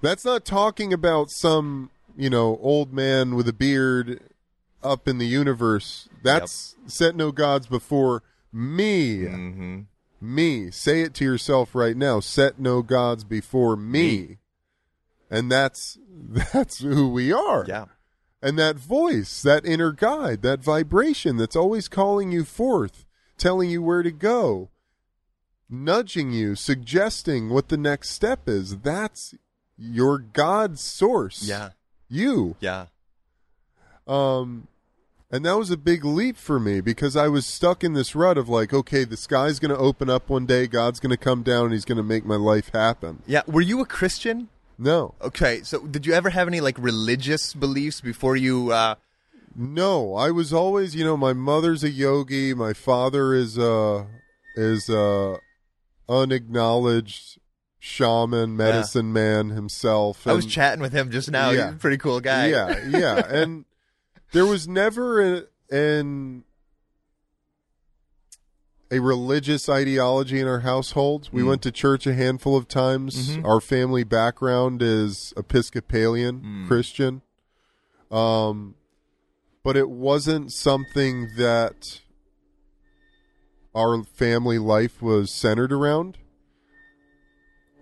[0.00, 4.20] That's not talking about some, you know, old man with a beard
[4.82, 6.08] up in the universe.
[6.22, 9.18] That's set no gods before me.
[9.24, 9.80] Mm-hmm.
[10.24, 10.70] Me.
[10.70, 12.20] Say it to yourself right now.
[12.20, 14.18] Set no gods before me.
[14.18, 14.38] Me.
[15.30, 15.98] And that's
[16.52, 17.64] that's who we are.
[17.66, 17.86] Yeah.
[18.42, 23.06] And that voice, that inner guide, that vibration that's always calling you forth,
[23.38, 24.68] telling you where to go,
[25.70, 28.78] nudging you, suggesting what the next step is.
[28.78, 29.34] That's
[29.78, 31.42] your God source.
[31.42, 31.70] Yeah.
[32.08, 32.56] You.
[32.60, 32.86] Yeah.
[34.06, 34.68] Um
[35.34, 38.38] and that was a big leap for me because I was stuck in this rut
[38.38, 41.42] of like, okay, the sky's going to open up one day, God's going to come
[41.42, 43.20] down and he's going to make my life happen.
[43.26, 43.42] Yeah.
[43.48, 44.48] Were you a Christian?
[44.78, 45.14] No.
[45.20, 45.62] Okay.
[45.62, 48.70] So did you ever have any like religious beliefs before you?
[48.70, 48.94] uh
[49.56, 54.06] No, I was always, you know, my mother's a yogi, my father is a
[54.54, 55.40] is a
[56.08, 57.40] unacknowledged
[57.80, 60.28] shaman, medicine man himself.
[60.28, 61.50] I was chatting with him just now.
[61.50, 61.66] Yeah.
[61.66, 62.46] He's a pretty cool guy.
[62.50, 63.64] Yeah, yeah, and
[64.34, 66.44] there was never a, an
[68.90, 71.28] a religious ideology in our household.
[71.32, 71.46] We Mm.
[71.48, 73.30] went to church a handful of times.
[73.30, 73.44] Mhm.
[73.44, 76.66] Our family background is Episcopalian Mm.
[76.68, 77.22] Christian,
[78.10, 78.74] um,
[79.64, 82.00] but it wasn't something that
[83.74, 86.18] our family life was centered around.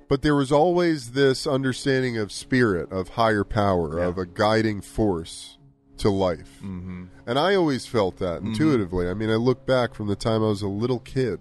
[0.08, 4.06] But there was always this understanding of spirit, of higher power, Yeah.
[4.06, 5.58] of a guiding force
[6.02, 6.58] to life.
[6.62, 7.04] Mm-hmm.
[7.26, 8.48] And I always felt that Mhm.
[8.48, 9.08] intuitively.
[9.08, 11.40] I mean, I look back from the time I was a little kid,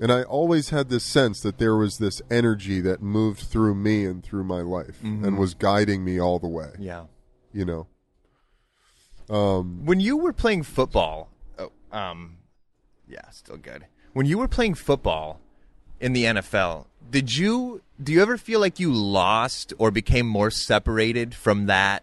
[0.00, 4.04] and I always had this sense that there was this energy that moved through me
[4.04, 5.24] and through my life Mhm.
[5.26, 7.04] and was guiding me all the way, Yeah.
[7.52, 7.86] you know.
[9.30, 12.36] Um, When you were playing football, oh, um,
[13.08, 13.86] yeah, still good.
[14.12, 15.40] When you were playing football
[16.00, 20.50] in the NFL, did you do you ever feel like you lost or became more
[20.50, 22.02] separated from that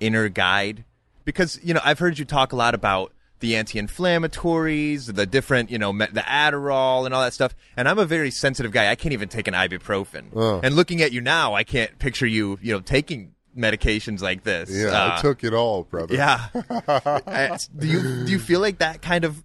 [0.00, 0.84] inner guide?
[1.24, 5.78] Because you know I've heard you talk a lot about the anti-inflammatories, the different, you
[5.78, 7.54] know, the Adderall and all that stuff.
[7.74, 8.90] And I'm a very sensitive guy.
[8.90, 10.24] I can't even take an ibuprofen.
[10.34, 10.60] Oh.
[10.62, 14.68] And looking at you now, I can't picture you, you know, taking medications like this.
[14.70, 16.14] Yeah, Uh, I took it all, brother.
[16.14, 16.48] yeah.
[16.86, 19.42] Uh, do you do you feel like that kind of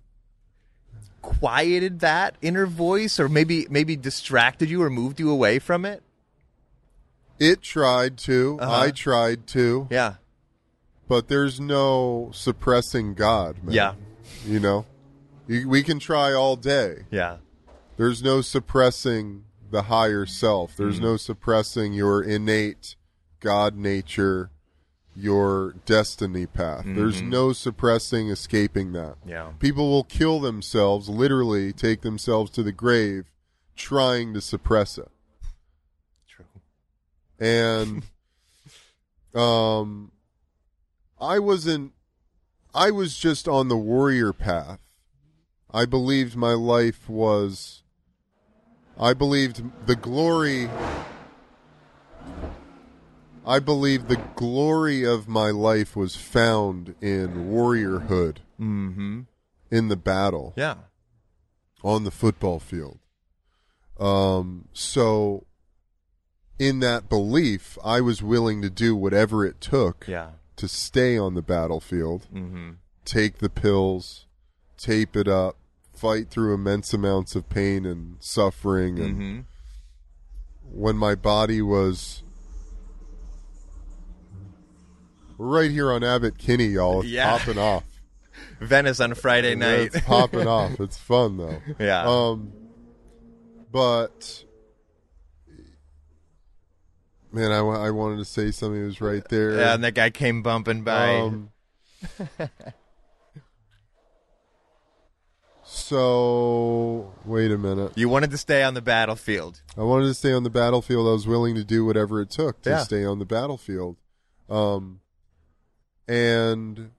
[1.22, 6.04] quieted that inner voice, or maybe maybe distracted you or moved you away from it?
[7.40, 8.58] It tried to.
[8.62, 8.80] Uh-huh.
[8.82, 9.88] I tried to.
[9.90, 10.16] Yeah.
[11.08, 13.74] But there's no suppressing God, man.
[13.74, 13.94] Yeah.
[14.46, 14.86] You know?
[15.48, 17.06] We can try all day.
[17.12, 17.38] Yeah.
[17.98, 20.76] There's no suppressing the higher self.
[20.76, 22.96] There's no suppressing your innate
[23.40, 24.50] God nature,
[25.16, 26.86] your destiny path.
[26.86, 29.16] There's no suppressing escaping that.
[29.26, 29.52] Yeah.
[29.60, 33.26] People will kill themselves, literally take themselves to the grave
[33.76, 35.10] trying to suppress it.
[36.28, 36.46] True.
[37.40, 38.04] And
[39.36, 40.12] um
[41.26, 41.92] I wasn't
[42.74, 44.80] I was just on the warrior path.
[45.74, 47.84] I believed my life was
[49.00, 50.70] I believed the glory
[53.46, 59.22] I believed the glory of my life was found in warriorhood Mm-hmm.
[59.70, 60.76] in the battle Yeah.
[61.84, 63.00] on the football field.
[64.00, 65.46] Um, so,
[66.58, 70.32] in that belief, I was willing to do whatever it took Yeah.
[70.58, 72.72] To stay on the battlefield, Mm-hmm.
[73.04, 74.26] take the pills,
[74.78, 75.58] tape it up,
[75.94, 79.00] fight through immense amounts of pain and suffering.
[79.00, 79.40] And Mm-hmm.
[80.80, 82.22] when my body was
[85.38, 87.02] We're right here on Abbott Kinney, y'all.
[87.02, 87.38] It's Yeah.
[87.38, 87.84] popping off.
[88.62, 89.94] Venice on Friday night.
[89.94, 90.80] It's popping off.
[90.80, 91.62] It's fun though.
[91.80, 92.04] yeah.
[92.08, 92.54] Um,
[93.72, 94.46] but
[97.36, 98.82] man, I, I wanted to say something.
[98.82, 99.58] It was right there.
[99.58, 101.20] yeah, and that guy came bumping by.
[101.20, 101.52] Um,
[105.64, 107.92] so wait a minute.
[107.96, 109.62] you wanted to stay on the battlefield.
[109.78, 111.08] I wanted to stay on the battlefield.
[111.08, 112.84] I was willing to do whatever it took to Yeah.
[112.84, 113.98] stay on the battlefield.
[114.50, 115.02] Um,
[116.08, 116.92] and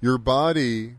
[0.00, 0.96] your body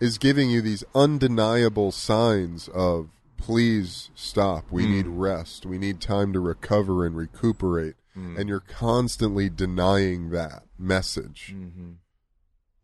[0.00, 4.70] is giving you these undeniable signs of please stop.
[4.70, 4.92] We hmm.
[4.92, 5.64] need rest.
[5.64, 7.94] We need time to recover and recuperate.
[8.12, 8.36] Hmm.
[8.36, 11.54] And you're constantly denying that message.
[11.56, 11.92] Mm-hmm.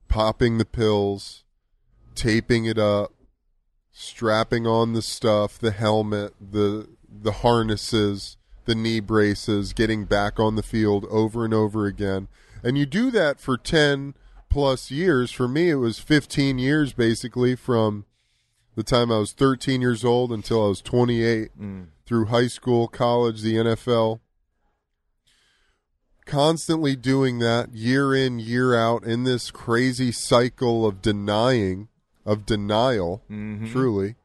[0.08, 1.44] Popping the pills,
[2.14, 3.12] taping it up,
[3.92, 10.56] strapping on the stuff, the helmet, the the harnesses, the knee braces, getting back on
[10.56, 12.28] the field over and over again.
[12.62, 14.14] And you do that for 10
[14.48, 15.30] plus years.
[15.30, 18.04] For me it was 15 years basically from
[18.74, 21.86] the time I was 13 years old until I was 28 mm.
[22.06, 24.20] through high school, college, the NFL.
[26.26, 31.88] Constantly doing that year in, year out in this crazy cycle of denying,
[32.24, 33.70] of denial, mm-hmm.
[33.70, 34.16] truly,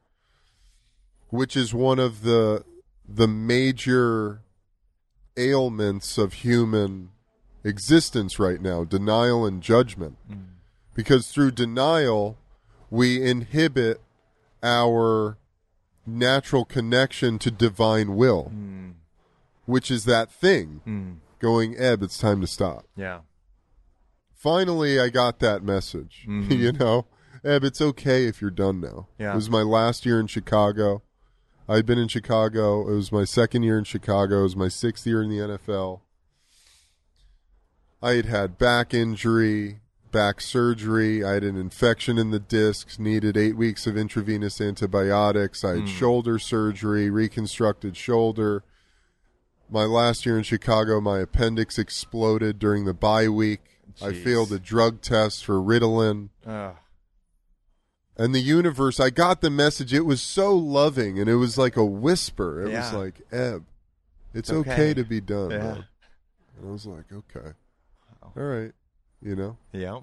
[1.29, 2.63] which is one of the
[3.11, 4.41] the major
[5.35, 7.09] ailments of human
[7.63, 10.17] existence right now denial and judgment.
[10.31, 10.45] Mm.
[10.95, 12.37] Because through denial,
[12.89, 14.01] we inhibit
[14.63, 15.37] our
[16.05, 18.89] natural connection to divine will, hmm.
[19.65, 21.11] which is that thing hmm.
[21.39, 22.85] going, Ebb, it's time to stop.
[22.95, 23.21] Yeah.
[24.33, 26.23] Finally, I got that message.
[26.25, 26.51] Hmm.
[26.51, 27.05] you know,
[27.43, 29.07] Ebb, it's okay if you're done now.
[29.17, 29.31] Yeah.
[29.33, 31.03] It was my last year in Chicago.
[31.67, 32.89] I'd been in Chicago.
[32.89, 34.39] It was my second year in Chicago.
[34.39, 36.01] It was my sixth year in the NFL.
[38.01, 41.23] I had had back injury, back surgery.
[41.23, 45.63] I had an infection in the discs, needed eight weeks of intravenous antibiotics.
[45.63, 45.85] I had hmm.
[45.85, 48.63] shoulder surgery, reconstructed shoulder.
[49.69, 53.61] My last year in Chicago, my appendix exploded during the bye week.
[54.01, 56.29] I failed a drug test for Ritalin.
[56.45, 56.75] Ugh.
[58.17, 59.93] And the universe, I got the message.
[59.93, 62.65] It was so loving, and it was like a whisper.
[62.65, 63.65] It was like, Ebb,
[64.33, 64.71] it's, okay.
[64.71, 64.93] okay.
[64.93, 65.51] to be done.
[65.51, 65.75] Yeah.
[65.75, 65.85] And
[66.67, 67.53] I was like, okay.
[68.21, 68.73] All right.
[69.21, 69.57] You know?
[69.73, 69.99] Yeah.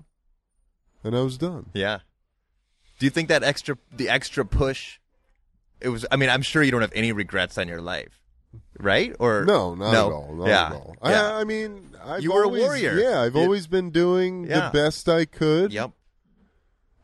[1.04, 1.66] And I was done.
[1.72, 2.00] Yeah.
[2.98, 4.98] Do you think that extra, the extra push,
[5.80, 6.04] it was?
[6.10, 8.20] I mean, I'm sure you don't have any regrets on your life,
[8.78, 9.14] right?
[9.18, 10.06] Or No, not No.
[10.06, 10.34] at all.
[10.34, 10.66] Not Yeah.
[10.66, 10.96] at all.
[11.04, 11.30] Yeah.
[11.32, 12.98] I, I mean, I've You were a warrior.
[12.98, 14.70] Yeah, I've You- always been doing Yeah.
[14.70, 15.72] the best I could.
[15.72, 15.92] Yep.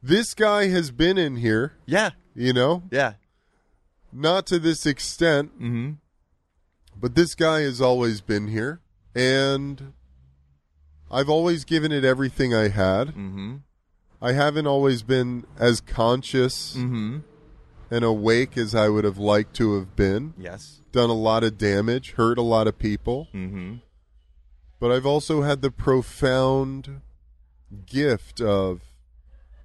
[0.02, 2.10] This guy has been in here, Yeah.
[2.34, 3.14] you know, Yeah.
[4.12, 5.92] not to this extent, Mm-hmm.
[6.98, 8.80] but this guy has always been here,
[9.14, 9.92] and
[11.12, 13.08] I've always given it everything I had.
[13.08, 13.56] Mm-hmm.
[14.20, 17.18] I haven't always been as conscious Mm-hmm.
[17.90, 20.34] and awake as I would have liked to have been.
[20.38, 20.80] Yes.
[20.92, 23.28] Done a lot of damage, hurt a lot of people.
[23.34, 23.74] Mm-hmm.
[24.80, 27.00] but I've also had the profound
[27.86, 28.80] gift of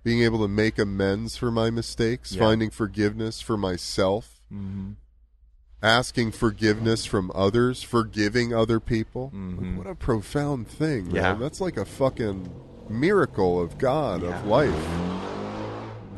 [0.03, 2.39] being able to make amends for my mistakes, Yeah.
[2.43, 4.41] finding forgiveness for myself,
[5.81, 9.25] asking forgiveness from others, forgiving other people.
[9.25, 9.77] Like, mm-hmm.
[9.77, 11.07] what a profound thing.
[11.07, 11.15] man.
[11.15, 11.33] Yeah.
[11.35, 12.49] That's like a fucking
[12.89, 14.73] miracle of God, of life.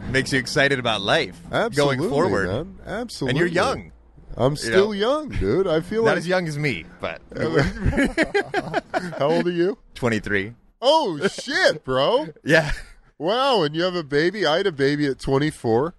[0.09, 2.47] Makes you excited about life Absolutely, going forward.
[2.47, 2.79] man.
[2.85, 3.31] Absolutely.
[3.31, 3.91] And you're young.
[4.37, 4.91] I'm still know.
[4.93, 5.67] young, dude.
[5.67, 6.19] I feel Not like.
[6.19, 7.21] as young as me, but
[9.17, 9.77] How old are you?
[9.95, 10.53] 23.
[10.81, 12.27] Oh, shit, bro.
[12.43, 12.71] Yeah.
[13.17, 14.45] Wow, and you have a baby?
[14.45, 15.93] I had a baby at 24.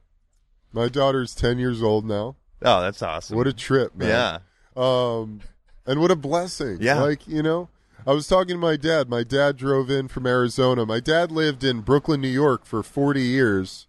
[0.73, 2.37] My daughter's 10 years old now.
[2.63, 3.37] Oh, that's awesome.
[3.37, 4.09] What a trip, man.
[4.09, 4.39] yeah.
[4.77, 5.41] Um,
[5.87, 6.79] and what a blessing.
[6.81, 7.01] Yeah.
[7.01, 7.69] Like, you know,
[8.07, 9.09] I was talking to my dad.
[9.09, 10.85] My dad drove in from Arizona.
[10.87, 13.87] My dad lived in Brooklyn, New York for 40 years.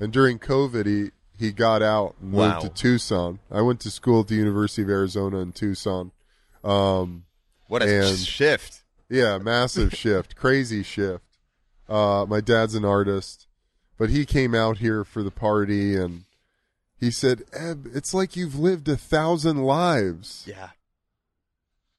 [0.00, 3.38] And during COVID, he, he got out and moved to Tucson.
[3.50, 6.12] I went to school at the University of Arizona in Tucson.
[6.64, 7.24] Um,
[7.68, 8.82] What a And- shift.
[9.08, 11.24] yeah, massive shift, crazy shift.
[11.88, 13.46] Uh, my dad's an artist,
[13.98, 16.24] but he came out here for the party and
[17.02, 20.44] he said, Eb, it's like you've lived a thousand lives.
[20.46, 20.68] Yeah.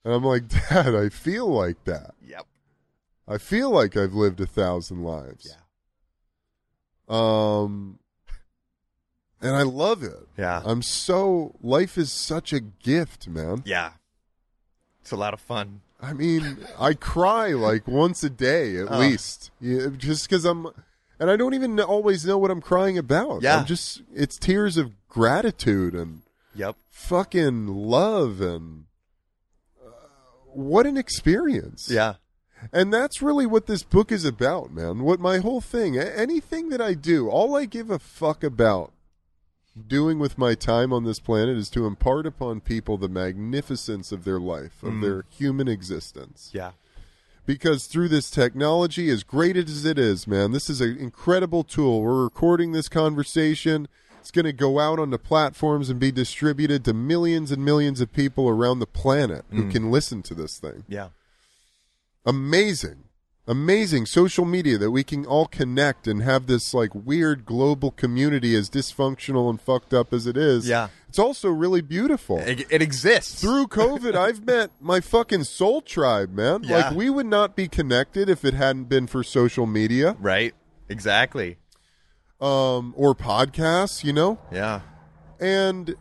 [0.06, 2.14] And I'm like, Dad, I feel like that.
[2.26, 2.46] Yep.
[3.28, 5.50] I feel like I've lived a thousand lives.
[5.50, 5.60] Yeah.
[7.10, 8.00] Um,
[9.42, 10.28] and I love it.
[10.38, 10.62] Yeah.
[10.64, 13.62] I'm so, life is such a gift, man.
[13.66, 13.92] Yeah.
[15.02, 15.82] It's a lot of fun.
[16.02, 19.00] I mean, I cry like once a day at Oh.
[19.00, 20.68] least, yeah, just because I'm,
[21.24, 23.42] and I don't even always know what I'm crying about.
[23.42, 23.58] Yeah.
[23.60, 26.22] I'm just it's tears of gratitude and
[26.56, 26.76] Yep.
[26.92, 28.84] fucking love and
[29.84, 29.90] uh,
[30.54, 31.90] what an experience.
[31.90, 32.16] Yeah.
[32.72, 35.00] and that's really what this book is about, man.
[35.04, 38.92] What my whole thing, anything that I do, all I give a fuck about
[39.88, 44.24] doing with my time on this planet is to impart upon people the magnificence of
[44.24, 46.72] their life, of their human existence Yeah.
[47.46, 52.02] Because through this technology, as great as it is, man, this is an incredible tool.
[52.02, 53.88] We're recording this conversation.
[54.22, 58.00] It's going to go out on the platforms and be distributed to millions and millions
[58.00, 59.72] of people around the planet who mm.
[59.72, 60.86] can listen to this thing.
[60.88, 61.10] Yeah.
[62.26, 63.04] Amazing.
[63.46, 68.56] Amazing social media that we can all connect and have this like weird global community
[68.56, 70.66] as dysfunctional and fucked up as it is.
[70.68, 70.88] Yeah.
[71.10, 73.42] It's also really beautiful It, it exists.
[73.42, 76.64] through COVID, I've met my fucking soul tribe, man.
[76.64, 76.78] Yeah.
[76.78, 80.56] Like we would not be connected if it hadn't been for social media, Right.
[80.88, 81.58] Exactly.
[82.40, 84.40] um, or podcasts, you know.
[84.54, 84.82] Yeah.
[85.40, 85.96] And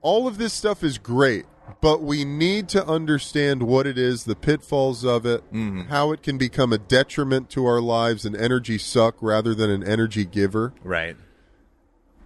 [0.00, 1.44] all of this stuff is great,
[1.80, 5.82] but we need to understand what it is, the pitfalls of it, mm-hmm.
[5.82, 9.84] how it can become a detriment to our lives, an energy suck rather than an
[9.84, 10.72] energy giver.
[10.82, 11.16] Right.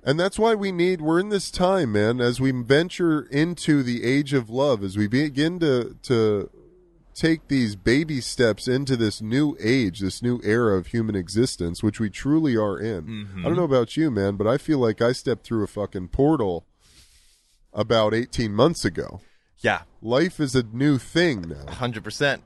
[0.02, 4.04] And that's why we need, we're in this time, man, as we venture into the
[4.04, 6.50] age of love, as we begin to, to
[7.14, 12.00] take these baby steps into this new age, this new era of human existence, which
[12.00, 13.04] we truly are in.
[13.04, 13.40] Mm-hmm.
[13.40, 16.08] I don't know about you, man, but I feel like I stepped through a fucking
[16.08, 16.64] portal
[17.74, 19.20] about 18 months ago.
[19.60, 19.82] Yeah.
[20.02, 21.64] Life is a new thing now.
[21.72, 22.40] 100%.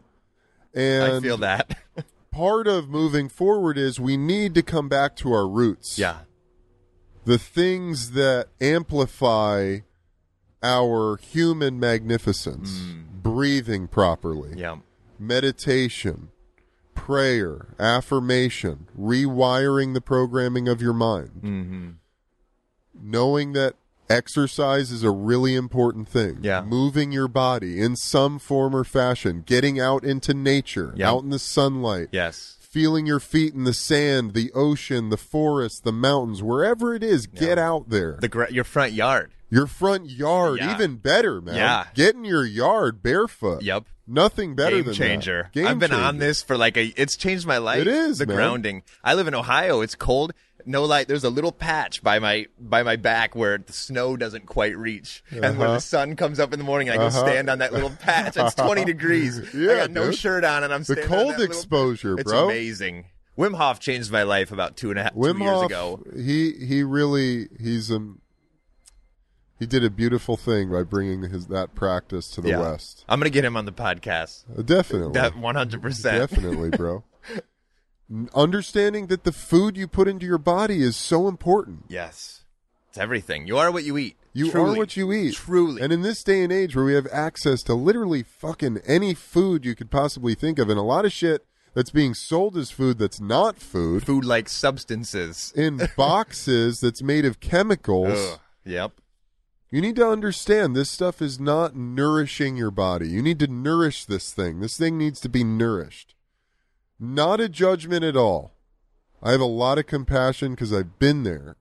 [0.74, 1.78] And I feel that.
[2.30, 5.98] part of moving forward is we need to come back to our roots.
[5.98, 6.18] yeah.
[7.24, 9.78] the things that amplify
[10.62, 12.80] our human magnificence
[13.22, 14.76] breathing properly Yeah.
[15.18, 16.28] meditation
[16.94, 21.88] prayer affirmation rewiring the programming of your mind Mm-hmm.
[23.00, 23.74] knowing that
[24.10, 26.62] exercise is a really important thing Yeah.
[26.62, 31.10] moving your body in some form or fashion getting out into nature Yeah.
[31.10, 32.56] out in the sunlight Yes.
[32.60, 37.26] feeling your feet in the sand, the ocean, the forest, the mountains, wherever it is,
[37.26, 38.18] get out there.
[38.20, 39.30] The gra- your front yard.
[39.54, 40.74] Your front yard, Yeah.
[40.74, 41.54] even better, man.
[41.56, 41.84] Yeah.
[41.94, 43.62] Get in your yard barefoot.
[43.62, 43.84] Yep.
[44.06, 45.42] Nothing better Game than changer.
[45.44, 45.52] that.
[45.52, 46.92] Game I've been on this for like a.
[47.00, 47.80] It's changed my life.
[47.80, 48.36] It is, the man.
[48.36, 48.82] grounding.
[49.02, 49.80] I live in Ohio.
[49.80, 50.32] It's cold.
[50.66, 51.08] No light.
[51.08, 55.22] There's a little patch by my by my back where the snow doesn't quite reach,
[55.30, 55.74] and when Uh-huh.
[55.74, 57.20] the sun comes up in the morning, I go Uh-huh.
[57.20, 58.36] stand on that little patch.
[58.36, 59.38] It's 20 degrees.
[59.40, 60.16] I Yeah, got no dude.
[60.18, 62.46] shirt on, and I'm The cold that little- exposure, It's bro.
[62.46, 63.06] amazing.
[63.38, 66.00] Wim Hof changed my life about two and a half Wim two years Hof, ago.
[66.16, 68.20] he he really he's um
[69.58, 72.60] he did a beautiful thing by bringing his that practice to the Yeah.
[72.60, 73.04] West.
[73.08, 74.44] I'm gonna get him on the podcast.
[74.58, 75.12] Uh, Definitely.
[75.12, 75.80] That 100.
[75.82, 77.04] percent Definitely, bro.
[78.34, 81.84] Understanding that the food you put into your body is so important.
[81.88, 82.42] Yes,
[82.90, 83.46] it's everything.
[83.46, 84.16] You are what you eat.
[84.34, 84.74] You Truly.
[84.74, 85.34] are what you eat.
[85.34, 85.80] Truly.
[85.80, 89.64] And in this day and age where we have access to literally fucking any food
[89.64, 92.98] you could possibly think of, and a lot of shit that's being sold as food
[92.98, 95.52] that's not food food like substances.
[95.56, 98.40] in boxes that's made of chemicals, Ugh.
[98.66, 98.92] Yep.
[99.74, 103.08] You need to understand this stuff is not nourishing your body.
[103.08, 104.60] You need to nourish this thing.
[104.60, 106.14] This thing needs to be nourished.
[107.00, 108.52] Not a judgment at all.
[109.20, 111.56] I have a lot of compassion because I've been there.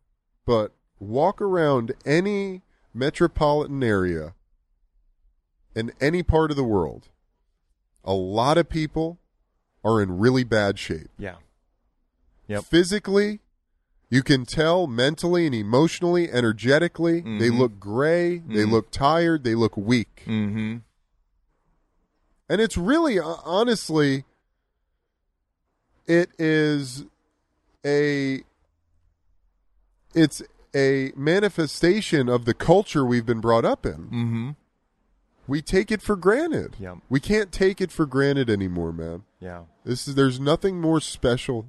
[0.45, 2.61] But walk around any
[2.93, 4.35] metropolitan area
[5.75, 7.07] in any part of the world.
[8.03, 9.17] A lot of people
[9.83, 11.09] are in really bad shape.
[11.17, 11.37] Yeah.
[12.45, 12.65] Yep.
[12.65, 13.39] Physically,
[14.13, 17.57] you can tell mentally and emotionally, energetically, they Mhm.
[17.57, 18.71] look gray, they Mhm.
[18.71, 20.21] look tired, they look weak.
[20.27, 20.77] Mm-hmm.
[22.47, 24.25] And it's really, uh, honestly,
[26.05, 27.05] it is
[27.83, 28.43] a,
[30.13, 30.43] it's
[30.75, 33.97] a manifestation of the culture we've been brought up in.
[34.11, 34.49] Mm-hmm.
[35.47, 36.75] We take it for granted.
[36.79, 36.99] Yep.
[37.09, 39.23] We can't take it for granted anymore, man.
[39.39, 39.63] Yeah.
[39.83, 41.65] This is there's nothing more special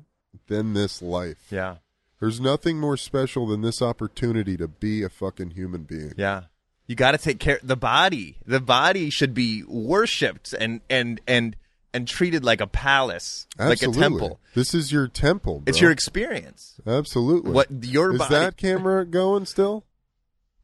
[0.48, 1.46] than this life.
[1.50, 1.76] Yeah.
[2.24, 6.14] There's nothing more special than this opportunity to be a fucking human being.
[6.16, 6.44] Yeah.
[6.86, 8.38] You got to take care the body.
[8.46, 11.54] The body should be worshipped and and and
[11.92, 13.86] and treated like a palace, Absolutely.
[13.86, 14.40] like a temple.
[14.54, 15.60] This is your temple.
[15.60, 15.64] Bro.
[15.66, 16.80] It's your experience.
[16.86, 17.52] Absolutely.
[17.52, 19.84] What your is body that camera going still?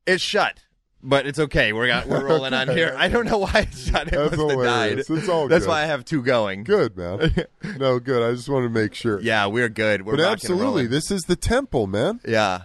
[0.07, 0.61] It's shut.
[1.03, 1.73] But it's okay.
[1.73, 2.95] We're got, we're rolling on here.
[2.99, 4.09] I don't know why it's shut.
[4.09, 4.99] It That's must have died.
[4.99, 5.71] It's all That's good.
[5.71, 6.63] why I have two going.
[6.65, 7.35] Good man.
[7.79, 8.23] no, good.
[8.23, 9.19] I just want to make sure.
[9.21, 10.05] Yeah, we're good.
[10.05, 12.21] We're but absolutely, this is the temple, man.
[12.27, 12.65] Yeah.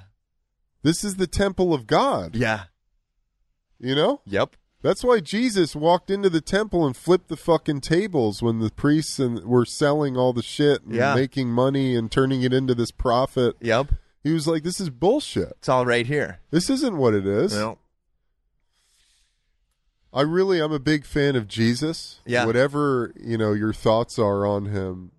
[0.84, 2.36] This is the temple of God.
[2.36, 2.66] Yeah.
[3.80, 4.56] You know, Yep.
[4.82, 9.20] that's why Jesus walked into the temple and flipped the fucking tables when the priests
[9.20, 11.16] and were selling all the shit and Yeah.
[11.16, 13.56] making money and turning it into this profit.
[13.62, 13.88] Yep.
[14.24, 15.54] He was like, "This is bullshit.
[15.60, 16.40] It's all right here.
[16.52, 17.78] This isn't what it is." No.
[20.16, 22.22] I really, I'm a big fan of Jesus.
[22.26, 22.45] Yeah.
[22.45, 25.11] Whatever you know, your thoughts are on him,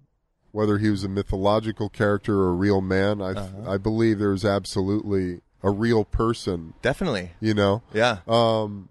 [0.52, 3.70] whether he was a mythological character or a real man, I Uh-huh.
[3.70, 6.72] I believe there's absolutely a real person.
[6.80, 7.32] Definitely.
[7.40, 8.18] You know, Yeah.
[8.26, 8.88] um,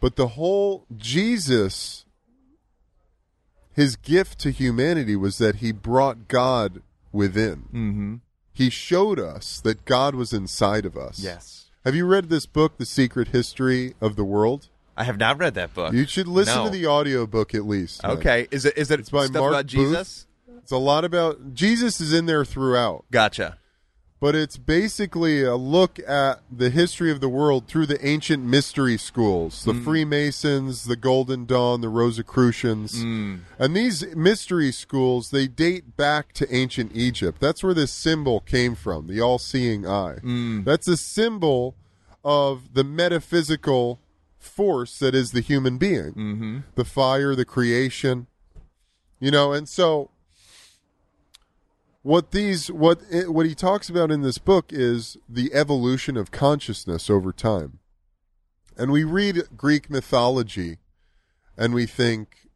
[0.00, 2.04] but the whole Jesus,
[3.72, 6.82] his gift to humanity was that he brought God
[7.12, 7.62] within.
[7.72, 8.14] Mm-hmm.
[8.52, 11.20] He showed us that God was inside of us.
[11.20, 11.70] Yes.
[11.84, 14.68] Have you read this book, The Secret History of the World?
[14.96, 15.92] I have not read that book.
[15.94, 16.64] You should listen No.
[16.66, 18.02] to the audiobook at least.
[18.02, 18.12] man.
[18.18, 18.46] Okay.
[18.50, 19.66] Is it is it It's by Mark about Booth.
[19.66, 20.26] Jesus?
[20.58, 23.58] It's a lot about Jesus is in there throughout, Gotcha.
[24.22, 28.96] But it's basically a look at the history of the world through the ancient mystery
[28.96, 29.82] schools, the mm.
[29.82, 33.02] Freemasons, the Golden Dawn, the Rosicrucians.
[33.02, 33.40] Mm.
[33.58, 37.40] And these mystery schools, they date back to ancient Egypt.
[37.40, 40.18] That's where this symbol came from, the all-seeing eye.
[40.22, 40.64] Mm.
[40.64, 41.74] That's a symbol
[42.22, 43.98] of the metaphysical
[44.38, 46.12] force that is the human being.
[46.12, 46.58] Mm-hmm.
[46.76, 48.28] The fire, the creation.
[49.18, 50.10] You know, and so
[52.02, 57.08] what these what what he talks about in this book is the evolution of consciousness
[57.08, 57.78] over time.
[58.76, 60.78] And we read Greek mythology
[61.56, 62.48] and we think,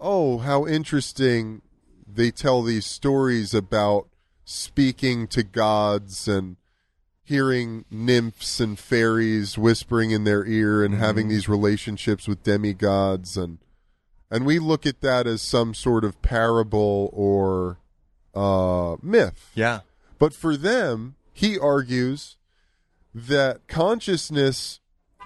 [0.00, 1.62] "Oh, how interesting
[2.06, 4.08] they tell these stories about
[4.44, 6.56] speaking to gods and
[7.22, 11.02] hearing nymphs and fairies whispering in their ear and mm-hmm.
[11.02, 13.58] having these relationships with demigods and
[14.30, 17.78] and we look at that as some sort of parable or
[18.38, 19.50] uh, myth.
[19.54, 19.80] Yeah.
[20.18, 22.36] But for them, he argues
[23.14, 24.80] that consciousness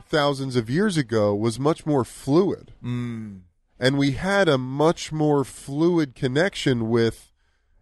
[0.07, 2.73] thousands of years ago was much more fluid.
[2.85, 3.41] Mm.
[3.79, 7.33] And we had a much more fluid connection with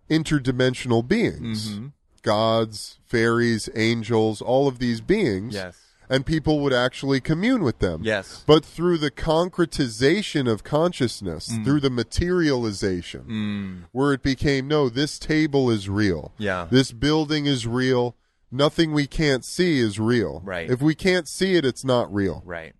[0.08, 1.86] interdimensional beings Mm-hmm.
[2.22, 5.54] gods, fairies, angels, all of these beings.
[5.54, 5.76] Yes.
[6.10, 8.00] And people would actually commune with them.
[8.02, 8.42] Yes.
[8.46, 13.88] But through the concretization of consciousness, through the materialization, Mm.
[13.92, 16.32] where it became no, this table is real.
[16.36, 16.66] Yeah.
[16.70, 18.16] This building is real.
[18.50, 20.42] Nothing we can't see is real.
[20.44, 20.68] Right.
[20.68, 22.42] If we can't see it, it's not real.
[22.44, 22.74] Right.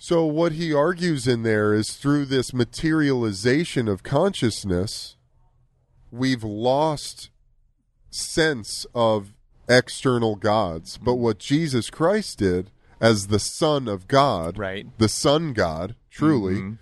[0.00, 5.16] So, what he argues in there is through this materialization of consciousness,
[6.12, 7.30] we've lost
[8.10, 9.32] sense of
[9.68, 10.98] external gods.
[10.98, 14.86] But what Jesus Christ did as the Son of God, Right.
[14.98, 16.76] the Son God, truly,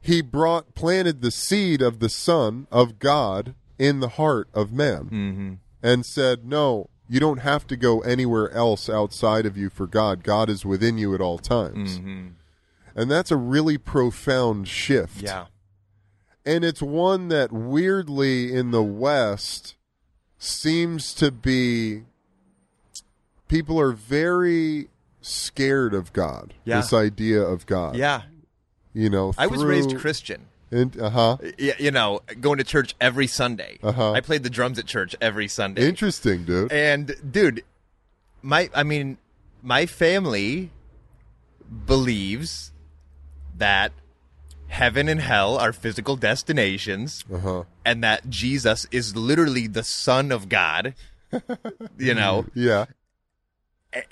[0.00, 5.04] he brought, planted the seed of the Son of God in the heart of man
[5.04, 5.52] Mm-hmm.
[5.82, 10.22] and said, No, you don't have to go anywhere else outside of you for God.
[10.24, 11.98] God is within you at all times.
[11.98, 12.28] Mm-hmm.
[12.94, 15.22] And that's a really profound shift.
[15.22, 15.46] Yeah.
[16.44, 19.76] And it's one that weirdly in the West
[20.38, 22.02] seems to be
[23.52, 24.88] people are very
[25.20, 26.54] scared of God.
[26.64, 26.80] Yeah.
[26.80, 27.96] This idea of God.
[27.96, 28.22] Yeah.
[28.94, 30.46] You know, I was raised Christian.
[30.70, 31.36] And, uh-huh.
[31.58, 33.78] Y- You know, going to church every Sunday.
[33.82, 34.12] Uh-huh.
[34.12, 35.86] I played the drums at church every Sunday.
[35.86, 36.72] Interesting, dude.
[36.72, 37.62] And dude,
[38.42, 39.18] my I mean,
[39.62, 40.70] my family
[41.86, 42.72] believes
[43.56, 43.92] that
[44.68, 47.62] heaven and hell are physical destinations Uh huh.
[47.84, 50.94] and that Jesus is literally the son of God.
[51.98, 52.86] you know, Yeah.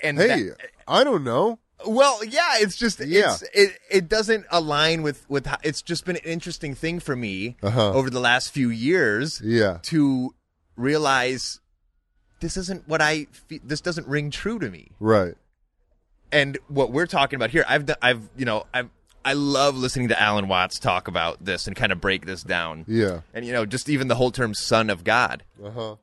[0.01, 0.57] And Hey, that-
[0.87, 1.59] I don't know.
[1.85, 3.33] well, yeah, it's just Yeah.
[3.33, 7.15] it's, it it doesn't align with with how, it's just been an interesting thing for
[7.15, 7.91] me Uh-huh.
[7.93, 9.79] over the last few years Yeah.
[9.83, 10.33] to
[10.75, 11.59] realize
[12.39, 14.91] this isn't what I fe- this doesn't ring true to me.
[14.99, 15.35] Right.
[16.31, 18.89] And what we're talking about here, I've done, I've you know I've
[19.23, 22.85] I love listening to Alan Watts talk about this and kind of break this down.
[22.87, 23.21] Yeah.
[23.35, 25.95] And you know, just even the whole term "son of God." Uh huh.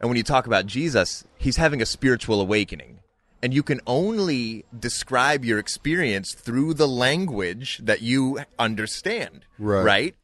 [0.00, 3.00] And when you talk about Jesus, he's having a spiritual awakening.
[3.42, 9.44] And you can only describe your experience through the language that you understand.
[9.58, 9.82] Right.
[9.84, 10.14] Right?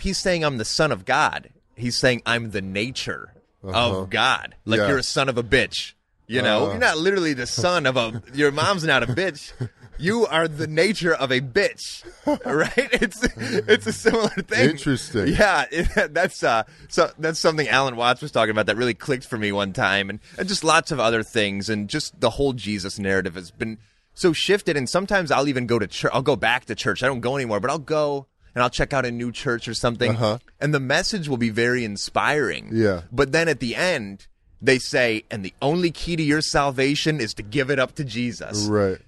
[0.00, 1.50] He's saying, I'm the son of God.
[1.74, 4.00] He's saying, I'm the nature Uh-huh.
[4.02, 4.56] of God.
[4.64, 4.88] Like Yeah.
[4.88, 5.94] you're a son of a bitch.
[6.26, 6.70] You know, Uh.
[6.70, 9.52] you're not literally the son of a, your mom's not a bitch.
[9.98, 12.02] You are the nature of a bitch,
[12.44, 12.88] right?
[12.92, 14.70] It's it's a similar thing.
[14.70, 15.28] Interesting.
[15.28, 19.26] Yeah, it, that's uh, so that's something Alan Watts was talking about that really clicked
[19.26, 22.52] for me one time, and, and just lots of other things, and just the whole
[22.52, 23.78] Jesus narrative has been
[24.14, 24.76] so shifted.
[24.76, 26.10] And sometimes I'll even go to church.
[26.14, 27.02] I'll go back to church.
[27.02, 29.74] I don't go anymore, but I'll go and I'll check out a new church or
[29.74, 30.38] something, Uh-huh.
[30.60, 32.70] and the message will be very inspiring.
[32.72, 33.02] Yeah.
[33.12, 34.26] But then at the end,
[34.64, 38.04] they say, and the only key to your salvation is to give it up to
[38.04, 38.98] Jesus Right.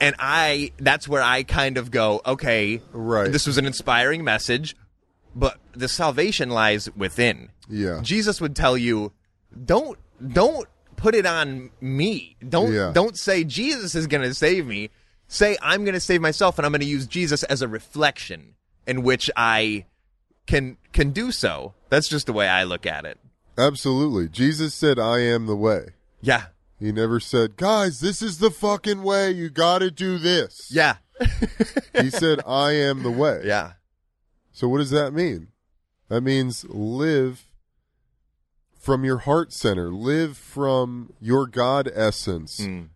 [0.00, 3.30] and I that's where I kind of go, okay, Right.
[3.30, 4.74] This was an inspiring message,
[5.36, 7.50] but the salvation lies within.
[7.68, 8.00] Yeah.
[8.02, 9.12] Jesus would tell you,
[9.64, 10.66] don't don't
[10.96, 12.36] put it on me.
[12.46, 12.90] Don't Yeah.
[12.94, 14.90] don't say Jesus is going to save me.
[15.28, 18.54] Say I'm going to save myself and I'm going to use Jesus as a reflection
[18.86, 19.84] in which I
[20.46, 21.74] can can do so.
[21.90, 23.18] That's just the way I look at it.
[23.60, 24.28] Absolutely.
[24.28, 25.90] Jesus said, I am the way.
[26.22, 26.46] Yeah.
[26.78, 29.30] He never said, guys, this is the fucking way.
[29.30, 30.70] You got to do this.
[30.70, 30.96] Yeah.
[31.92, 33.42] He said, I am the way.
[33.44, 33.72] yeah.
[34.50, 35.48] So what does that mean?
[36.08, 37.44] That means live
[38.78, 42.60] from your heart center, live from your God essence.
[42.60, 42.88] Mm.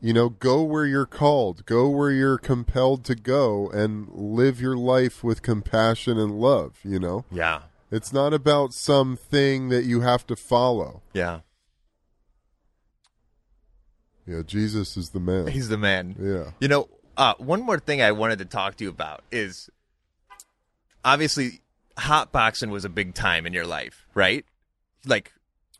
[0.00, 4.76] You know, go where you're called, go where you're compelled to go and live your
[4.76, 7.24] life with compassion and love, you know?
[7.30, 7.62] Yeah.
[7.94, 11.02] It's not about something that you have to follow.
[11.12, 11.40] Yeah.
[14.26, 15.46] Yeah, Jesus is the man.
[15.48, 16.16] He's the man.
[16.18, 16.50] yeah.
[16.58, 19.68] You know, uh, one more thing I wanted to talk to you about is
[21.04, 21.60] obviously
[21.96, 24.44] hot boxing was a big time in your life, right?
[25.06, 25.32] Like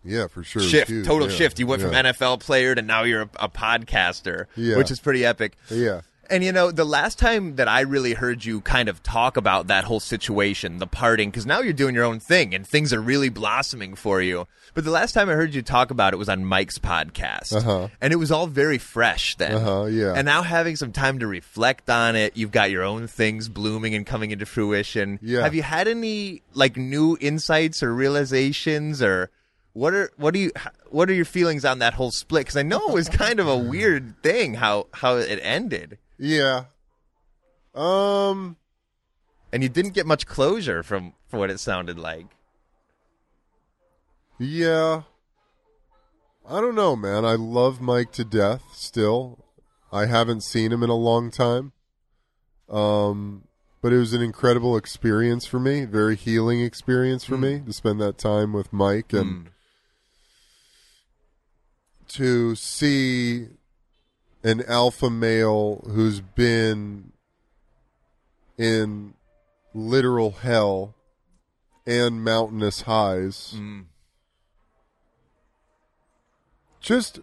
[0.05, 0.63] Yeah, for sure.
[0.63, 1.37] Shift, total Yeah.
[1.37, 1.59] shift.
[1.59, 1.89] You went yeah.
[1.89, 4.77] from NFL player to now you're a, a podcaster, Yeah.
[4.77, 5.57] which is pretty epic.
[5.71, 6.03] Yeah.
[6.31, 9.67] And you know, the last time that I really heard you kind of talk about
[9.69, 13.01] that whole situation, the parting, because now you're doing your own thing and things are
[13.01, 14.47] really blossoming for you.
[14.75, 17.89] But the last time I heard you talk about it was on Mike's podcast, Uh-huh.
[18.01, 19.53] and it was all very fresh then.
[19.55, 20.15] Uh-huh, yeah.
[20.17, 23.95] And now having some time to reflect on it, you've got your own things blooming
[23.95, 25.19] and coming into fruition.
[25.23, 25.43] Yeah.
[25.43, 29.31] Have you had any like new insights or realizations or?
[29.77, 30.53] What are what do you
[30.91, 32.43] what are your feelings on that whole split?
[32.43, 35.99] Because I know it was kind of a weird thing how how it ended.
[36.25, 36.65] Yeah.
[37.75, 38.57] Um
[39.53, 42.27] and you didn't get much closure from from what it sounded like.
[44.39, 45.03] Yeah.
[46.49, 47.27] I don't know, man.
[47.27, 49.45] I love Mike to death still.
[49.93, 51.73] I haven't seen him in a long time.
[52.71, 53.45] Um
[53.83, 58.01] but it was an incredible experience for me, very healing experience for me to spend
[58.01, 59.51] that time with Mike and
[62.09, 63.49] to see
[64.45, 67.11] an alpha male who's been
[68.57, 69.15] in
[69.75, 70.95] literal hell
[71.87, 73.85] and mountainous highs mm.
[76.81, 77.21] just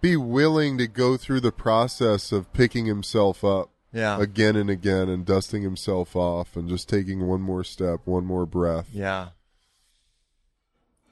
[0.00, 4.20] be willing to go through the process of picking himself up Yeah.
[4.20, 8.46] again and again and dusting himself off and just taking one more step, one more
[8.46, 8.88] breath.
[8.92, 9.28] yeah.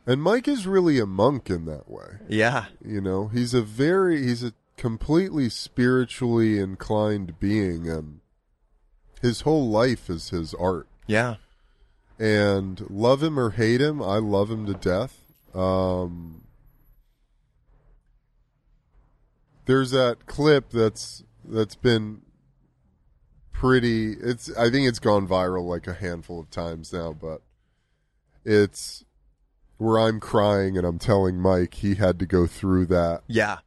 [0.07, 2.19] And Mike is really a monk in that way.
[2.29, 2.65] Yeah.
[2.85, 8.21] You know, he's a very he's a completely spiritually inclined being and
[9.21, 10.89] his whole life is his art.
[11.07, 11.35] Yeah.
[12.19, 15.23] And love him or hate him, I love him to death.
[15.55, 16.45] Um
[19.67, 22.23] There's that clip that's that's been
[23.53, 27.43] pretty it's I think it's gone viral like a handful of times now, but
[28.47, 29.05] it's
[29.77, 33.59] where I'm crying and I'm telling Mike he had to go through that Yeah.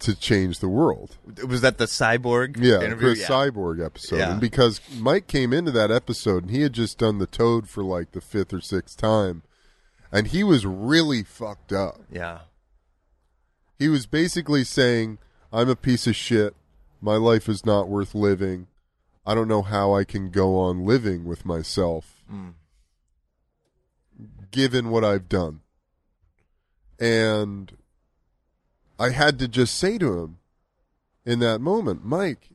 [0.00, 1.16] To change the world.
[1.46, 3.14] Was that the cyborg Yeah, interview?
[3.14, 4.18] Cris Cyborg episode.
[4.18, 4.30] Yeah.
[4.32, 7.82] And because Mike came into that episode and he had just done the Toad for
[7.82, 9.42] like the fifth or sixth time,
[10.12, 11.96] and he was really fucked up.
[12.12, 12.40] yeah.
[13.78, 15.18] he was basically saying,
[15.52, 16.54] I'm a piece of shit.
[17.00, 18.68] My life is not worth living.
[19.26, 22.54] I don't know how I can go on living with myself mm.
[24.50, 25.60] given what I've done.
[26.98, 27.76] And
[28.98, 30.38] I had to just say to him
[31.24, 32.50] in that moment, Mike,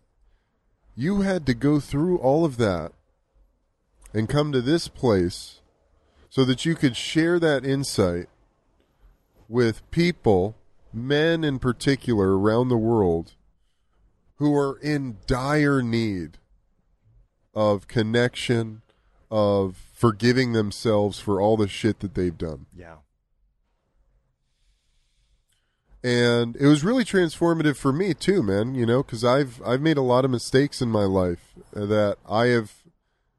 [0.95, 2.91] you had to go through all of that
[4.13, 5.61] and come to this place
[6.29, 8.27] so that you could share that insight
[9.47, 10.55] with people,
[10.91, 13.33] men in particular around the world,
[14.37, 16.37] who are in dire need
[17.53, 18.81] of connection,
[19.29, 22.65] of forgiving themselves for all the shit that they've done.
[22.75, 22.97] Yeah.
[26.03, 29.97] And it was really transformative for me too man you know because i've i've made
[29.97, 32.73] a lot of mistakes in my life that i have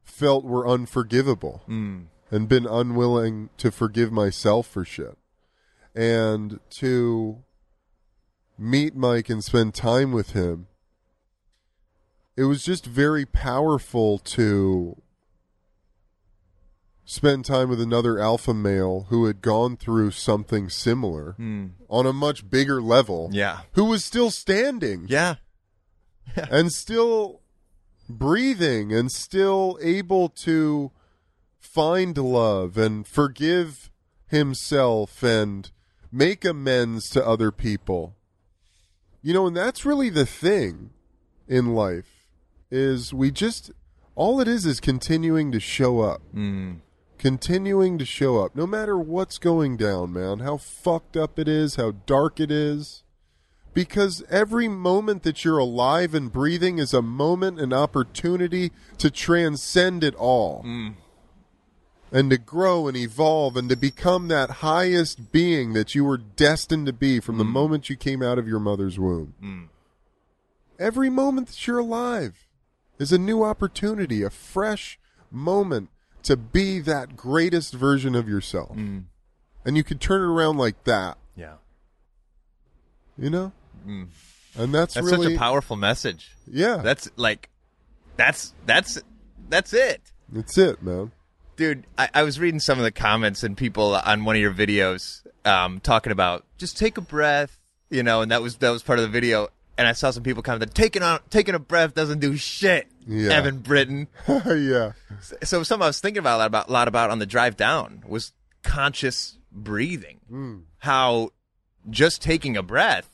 [0.02, 2.06] felt were unforgivable Mm.
[2.30, 5.18] and been unwilling to forgive myself for shit
[5.94, 7.42] and to
[8.58, 10.66] meet mike and spend time with him
[12.36, 14.96] it was just very powerful to
[17.04, 22.48] spend time with another alpha male who had gone through something similar on a much
[22.48, 23.60] bigger level Yeah.
[23.72, 25.34] who was still standing Yeah.
[26.36, 27.40] and still
[28.08, 30.90] breathing and still able to
[31.58, 33.90] find love and forgive
[34.26, 35.70] himself and
[36.12, 38.14] make amends to other people.
[39.22, 40.90] You know, and that's really the thing
[41.48, 42.28] in life
[42.70, 43.70] is we just
[44.14, 46.22] all it is is continuing to show up.
[46.34, 46.80] Mm.
[47.18, 50.40] Continuing to show up no matter what's going down, man.
[50.40, 53.04] How fucked up it is, how dark it is
[53.74, 60.02] because every moment that you're alive and breathing is a moment, an opportunity to transcend
[60.02, 60.62] it all.
[60.64, 60.94] Mm.
[62.12, 66.86] And to grow and evolve and to become that highest being that you were destined
[66.86, 67.50] to be from the mm.
[67.50, 69.34] moment you came out of your mother's womb.
[69.42, 69.68] Mm.
[70.78, 72.46] Every moment that you're alive
[73.00, 75.00] is a new opportunity, a fresh
[75.32, 75.90] moment
[76.24, 78.76] to be that greatest version of yourself.
[78.76, 81.54] And you can turn it around like that, Yeah.
[83.18, 83.52] you know?
[83.86, 84.08] And
[84.74, 86.32] that's, That's really such a powerful message.
[86.50, 86.76] Yeah.
[86.78, 87.48] That's like,
[88.16, 89.00] that's that's
[89.48, 90.00] that's it,
[90.32, 91.10] That's it, man.
[91.56, 91.84] dude.
[91.98, 95.26] I, I was reading some of the comments and people on one of your videos
[95.44, 97.58] um, talking about just take a breath,
[97.90, 99.48] you know, and that was that was part of the video.
[99.76, 102.86] And I saw some people comment that taking on taking a breath doesn't do shit.
[103.08, 103.32] Yeah.
[103.32, 104.06] Eben Britton.
[104.28, 104.92] yeah.
[105.42, 108.02] So something I was thinking about a lot about, lot about on the drive down
[108.06, 110.20] was conscious breathing.
[110.28, 110.56] Hmm.
[110.78, 111.30] How
[111.90, 113.08] just taking a breath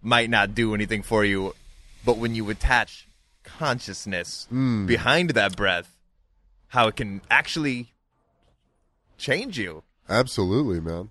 [0.00, 1.54] might not do anything for you,
[2.04, 3.06] but when you attach
[3.44, 4.86] consciousness hmm.
[4.86, 5.96] behind that breath,
[6.68, 7.92] how it can actually
[9.18, 9.82] change you.
[10.08, 11.10] Absolutely, man.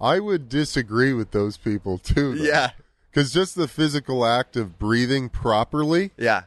[0.00, 2.34] I would disagree with those people too.
[2.34, 2.70] Yeah.
[3.10, 6.42] Because just the physical act of breathing properly Yeah.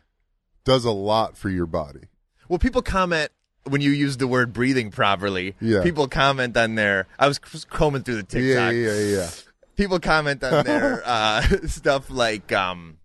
[0.64, 2.02] does a lot for your body.
[2.50, 3.32] Well, people comment
[3.66, 5.56] when you use the word breathing properly.
[5.62, 5.84] Yeah.
[5.84, 7.08] People comment on their.
[7.18, 7.40] I was
[7.70, 8.44] combing through the TikTok.
[8.44, 9.30] Yeah, yeah, yeah, yeah.
[9.76, 12.98] people comment on their uh, stuff like, um,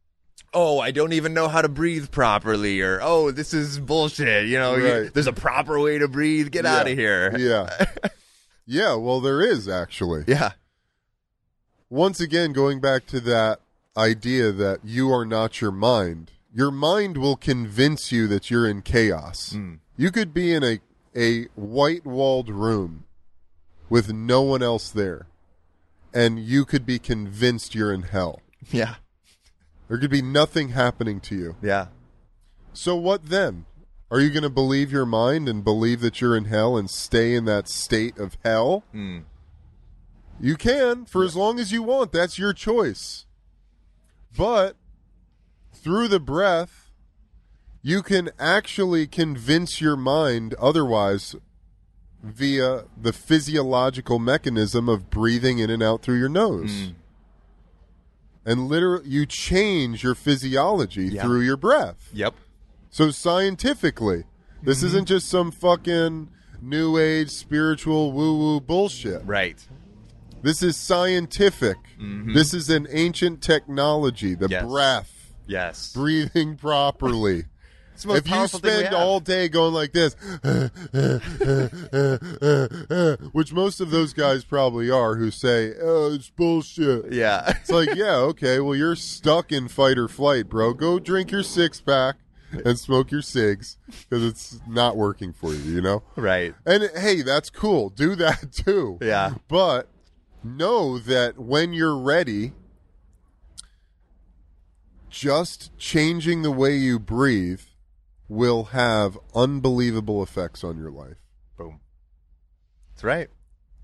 [0.55, 4.59] "Oh, I don't even know how to breathe properly," or "Oh, this is bullshit." You
[4.59, 5.15] know, you- Right.
[5.15, 6.51] there's a proper way to breathe.
[6.51, 7.37] Get out of here.
[7.37, 7.87] Yeah.
[8.67, 10.25] yeah, well, there is actually.
[10.27, 10.53] Yeah.
[11.91, 13.61] Once again, going back to that
[13.97, 18.81] idea that you are not your mind, your mind will convince you that you're in
[18.81, 19.55] chaos.
[19.57, 19.81] Mm.
[19.97, 20.79] You could be in a,
[21.15, 23.05] a white walled room
[23.89, 25.27] with no one else there,
[26.15, 28.41] and you could be convinced you're in hell.
[28.71, 28.95] Yeah.
[29.89, 31.57] There could be nothing happening to you.
[31.61, 31.89] Yeah.
[32.73, 33.67] So what then?
[34.11, 37.35] Are you going to believe your mind and believe that you're in hell and stay
[37.35, 38.85] in that state of hell?
[38.95, 39.25] Mm.
[40.41, 42.13] You can for as long as you want.
[42.13, 43.27] That's your choice.
[44.37, 44.77] But
[45.85, 46.91] through the breath,
[47.83, 51.37] you can actually convince your mind otherwise
[52.23, 56.93] via the physiological mechanism of breathing in and out through your nose.
[58.47, 61.23] And literally, you change your physiology Yeah.
[61.23, 62.09] through your breath.
[62.13, 62.35] Yep.
[62.91, 64.25] So scientifically,
[64.63, 64.87] this Mm-hmm.
[64.87, 66.29] isn't just some fucking
[66.63, 69.23] new age spiritual woo woo bullshit.
[69.27, 69.59] Right.
[70.43, 71.77] This is scientific.
[71.99, 74.53] This is an ancient technology, the Mm-hmm.
[74.53, 74.65] Yes.
[74.65, 75.14] breath,
[75.47, 75.93] Yes.
[75.93, 77.45] breathing properly.
[77.95, 80.17] It's the most if you powerful thing we spend all day going like this,
[83.33, 87.13] which most of those guys probably are who say, oh, it's bullshit.
[87.13, 87.45] Yeah.
[87.61, 90.75] It's like, yeah, okay, well, you're stuck in fight or flight, bro.
[90.75, 92.17] Go drink your six pack
[92.65, 96.03] and smoke your cigs because it's not working for you, you know?
[96.17, 96.55] right.
[96.67, 97.91] And hey, that's cool.
[97.91, 98.99] Do that too.
[99.01, 99.35] Yeah.
[99.49, 99.89] But
[100.43, 102.53] know that when you're ready,
[105.15, 107.61] just changing the way you breathe
[108.29, 111.19] will have unbelievable effects on your life
[111.57, 111.79] Boom.
[112.95, 113.29] That's right.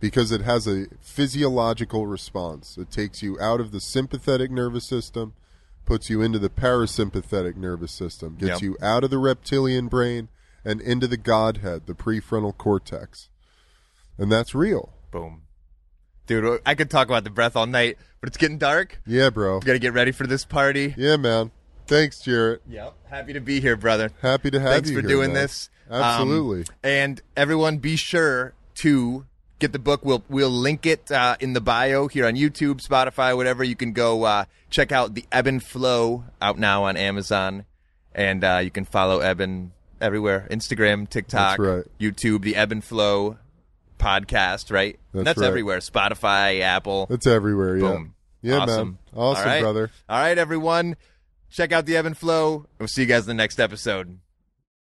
[0.00, 2.76] because it has a physiological response.
[2.76, 5.34] It takes you out of the sympathetic nervous system,
[5.84, 8.62] puts you into the parasympathetic nervous system, gets Yep.
[8.62, 10.28] you out of the reptilian brain
[10.64, 13.28] and into the godhead, the prefrontal cortex.
[14.18, 14.92] And that's real.
[15.12, 15.42] Boom.
[16.26, 19.00] Dude, I could talk about the breath all night, but it's getting dark.
[19.06, 19.58] Yeah, bro.
[19.58, 20.94] We got to get ready for this party.
[20.96, 21.50] Yeah, man.
[21.86, 22.60] Thanks, Jaret.
[22.68, 22.94] Yep.
[23.08, 24.12] Happy to be here, brother.
[24.22, 25.42] Happy to have Thanks you Thanks for here, doing man.
[25.42, 25.70] this.
[25.90, 26.64] Um, Absolutely.
[26.84, 29.26] and everyone, be sure to
[29.58, 30.04] get the book.
[30.04, 33.64] We'll we'll link it uh, in the bio here on YouTube, Spotify, whatever.
[33.64, 37.64] You can go uh, check out the Eben Flow out now on Amazon,
[38.14, 41.84] and uh, you can follow Eben everywhere: Instagram, TikTok, right.
[41.98, 43.38] YouTube, the Eben Flow
[44.00, 44.72] podcast.
[44.72, 44.98] Right?
[45.12, 45.46] That's That's right.
[45.46, 47.06] everywhere: Spotify, Apple.
[47.10, 47.88] It's everywhere, yeah.
[47.88, 48.14] Boom.
[48.42, 48.88] Yeah, awesome.
[48.88, 48.98] man.
[49.14, 49.60] Awesome, All right.
[49.60, 49.90] brother.
[50.08, 50.96] All right, everyone.
[51.50, 52.66] Check out the Eben Flow.
[52.78, 54.18] We'll see you guys in the next episode.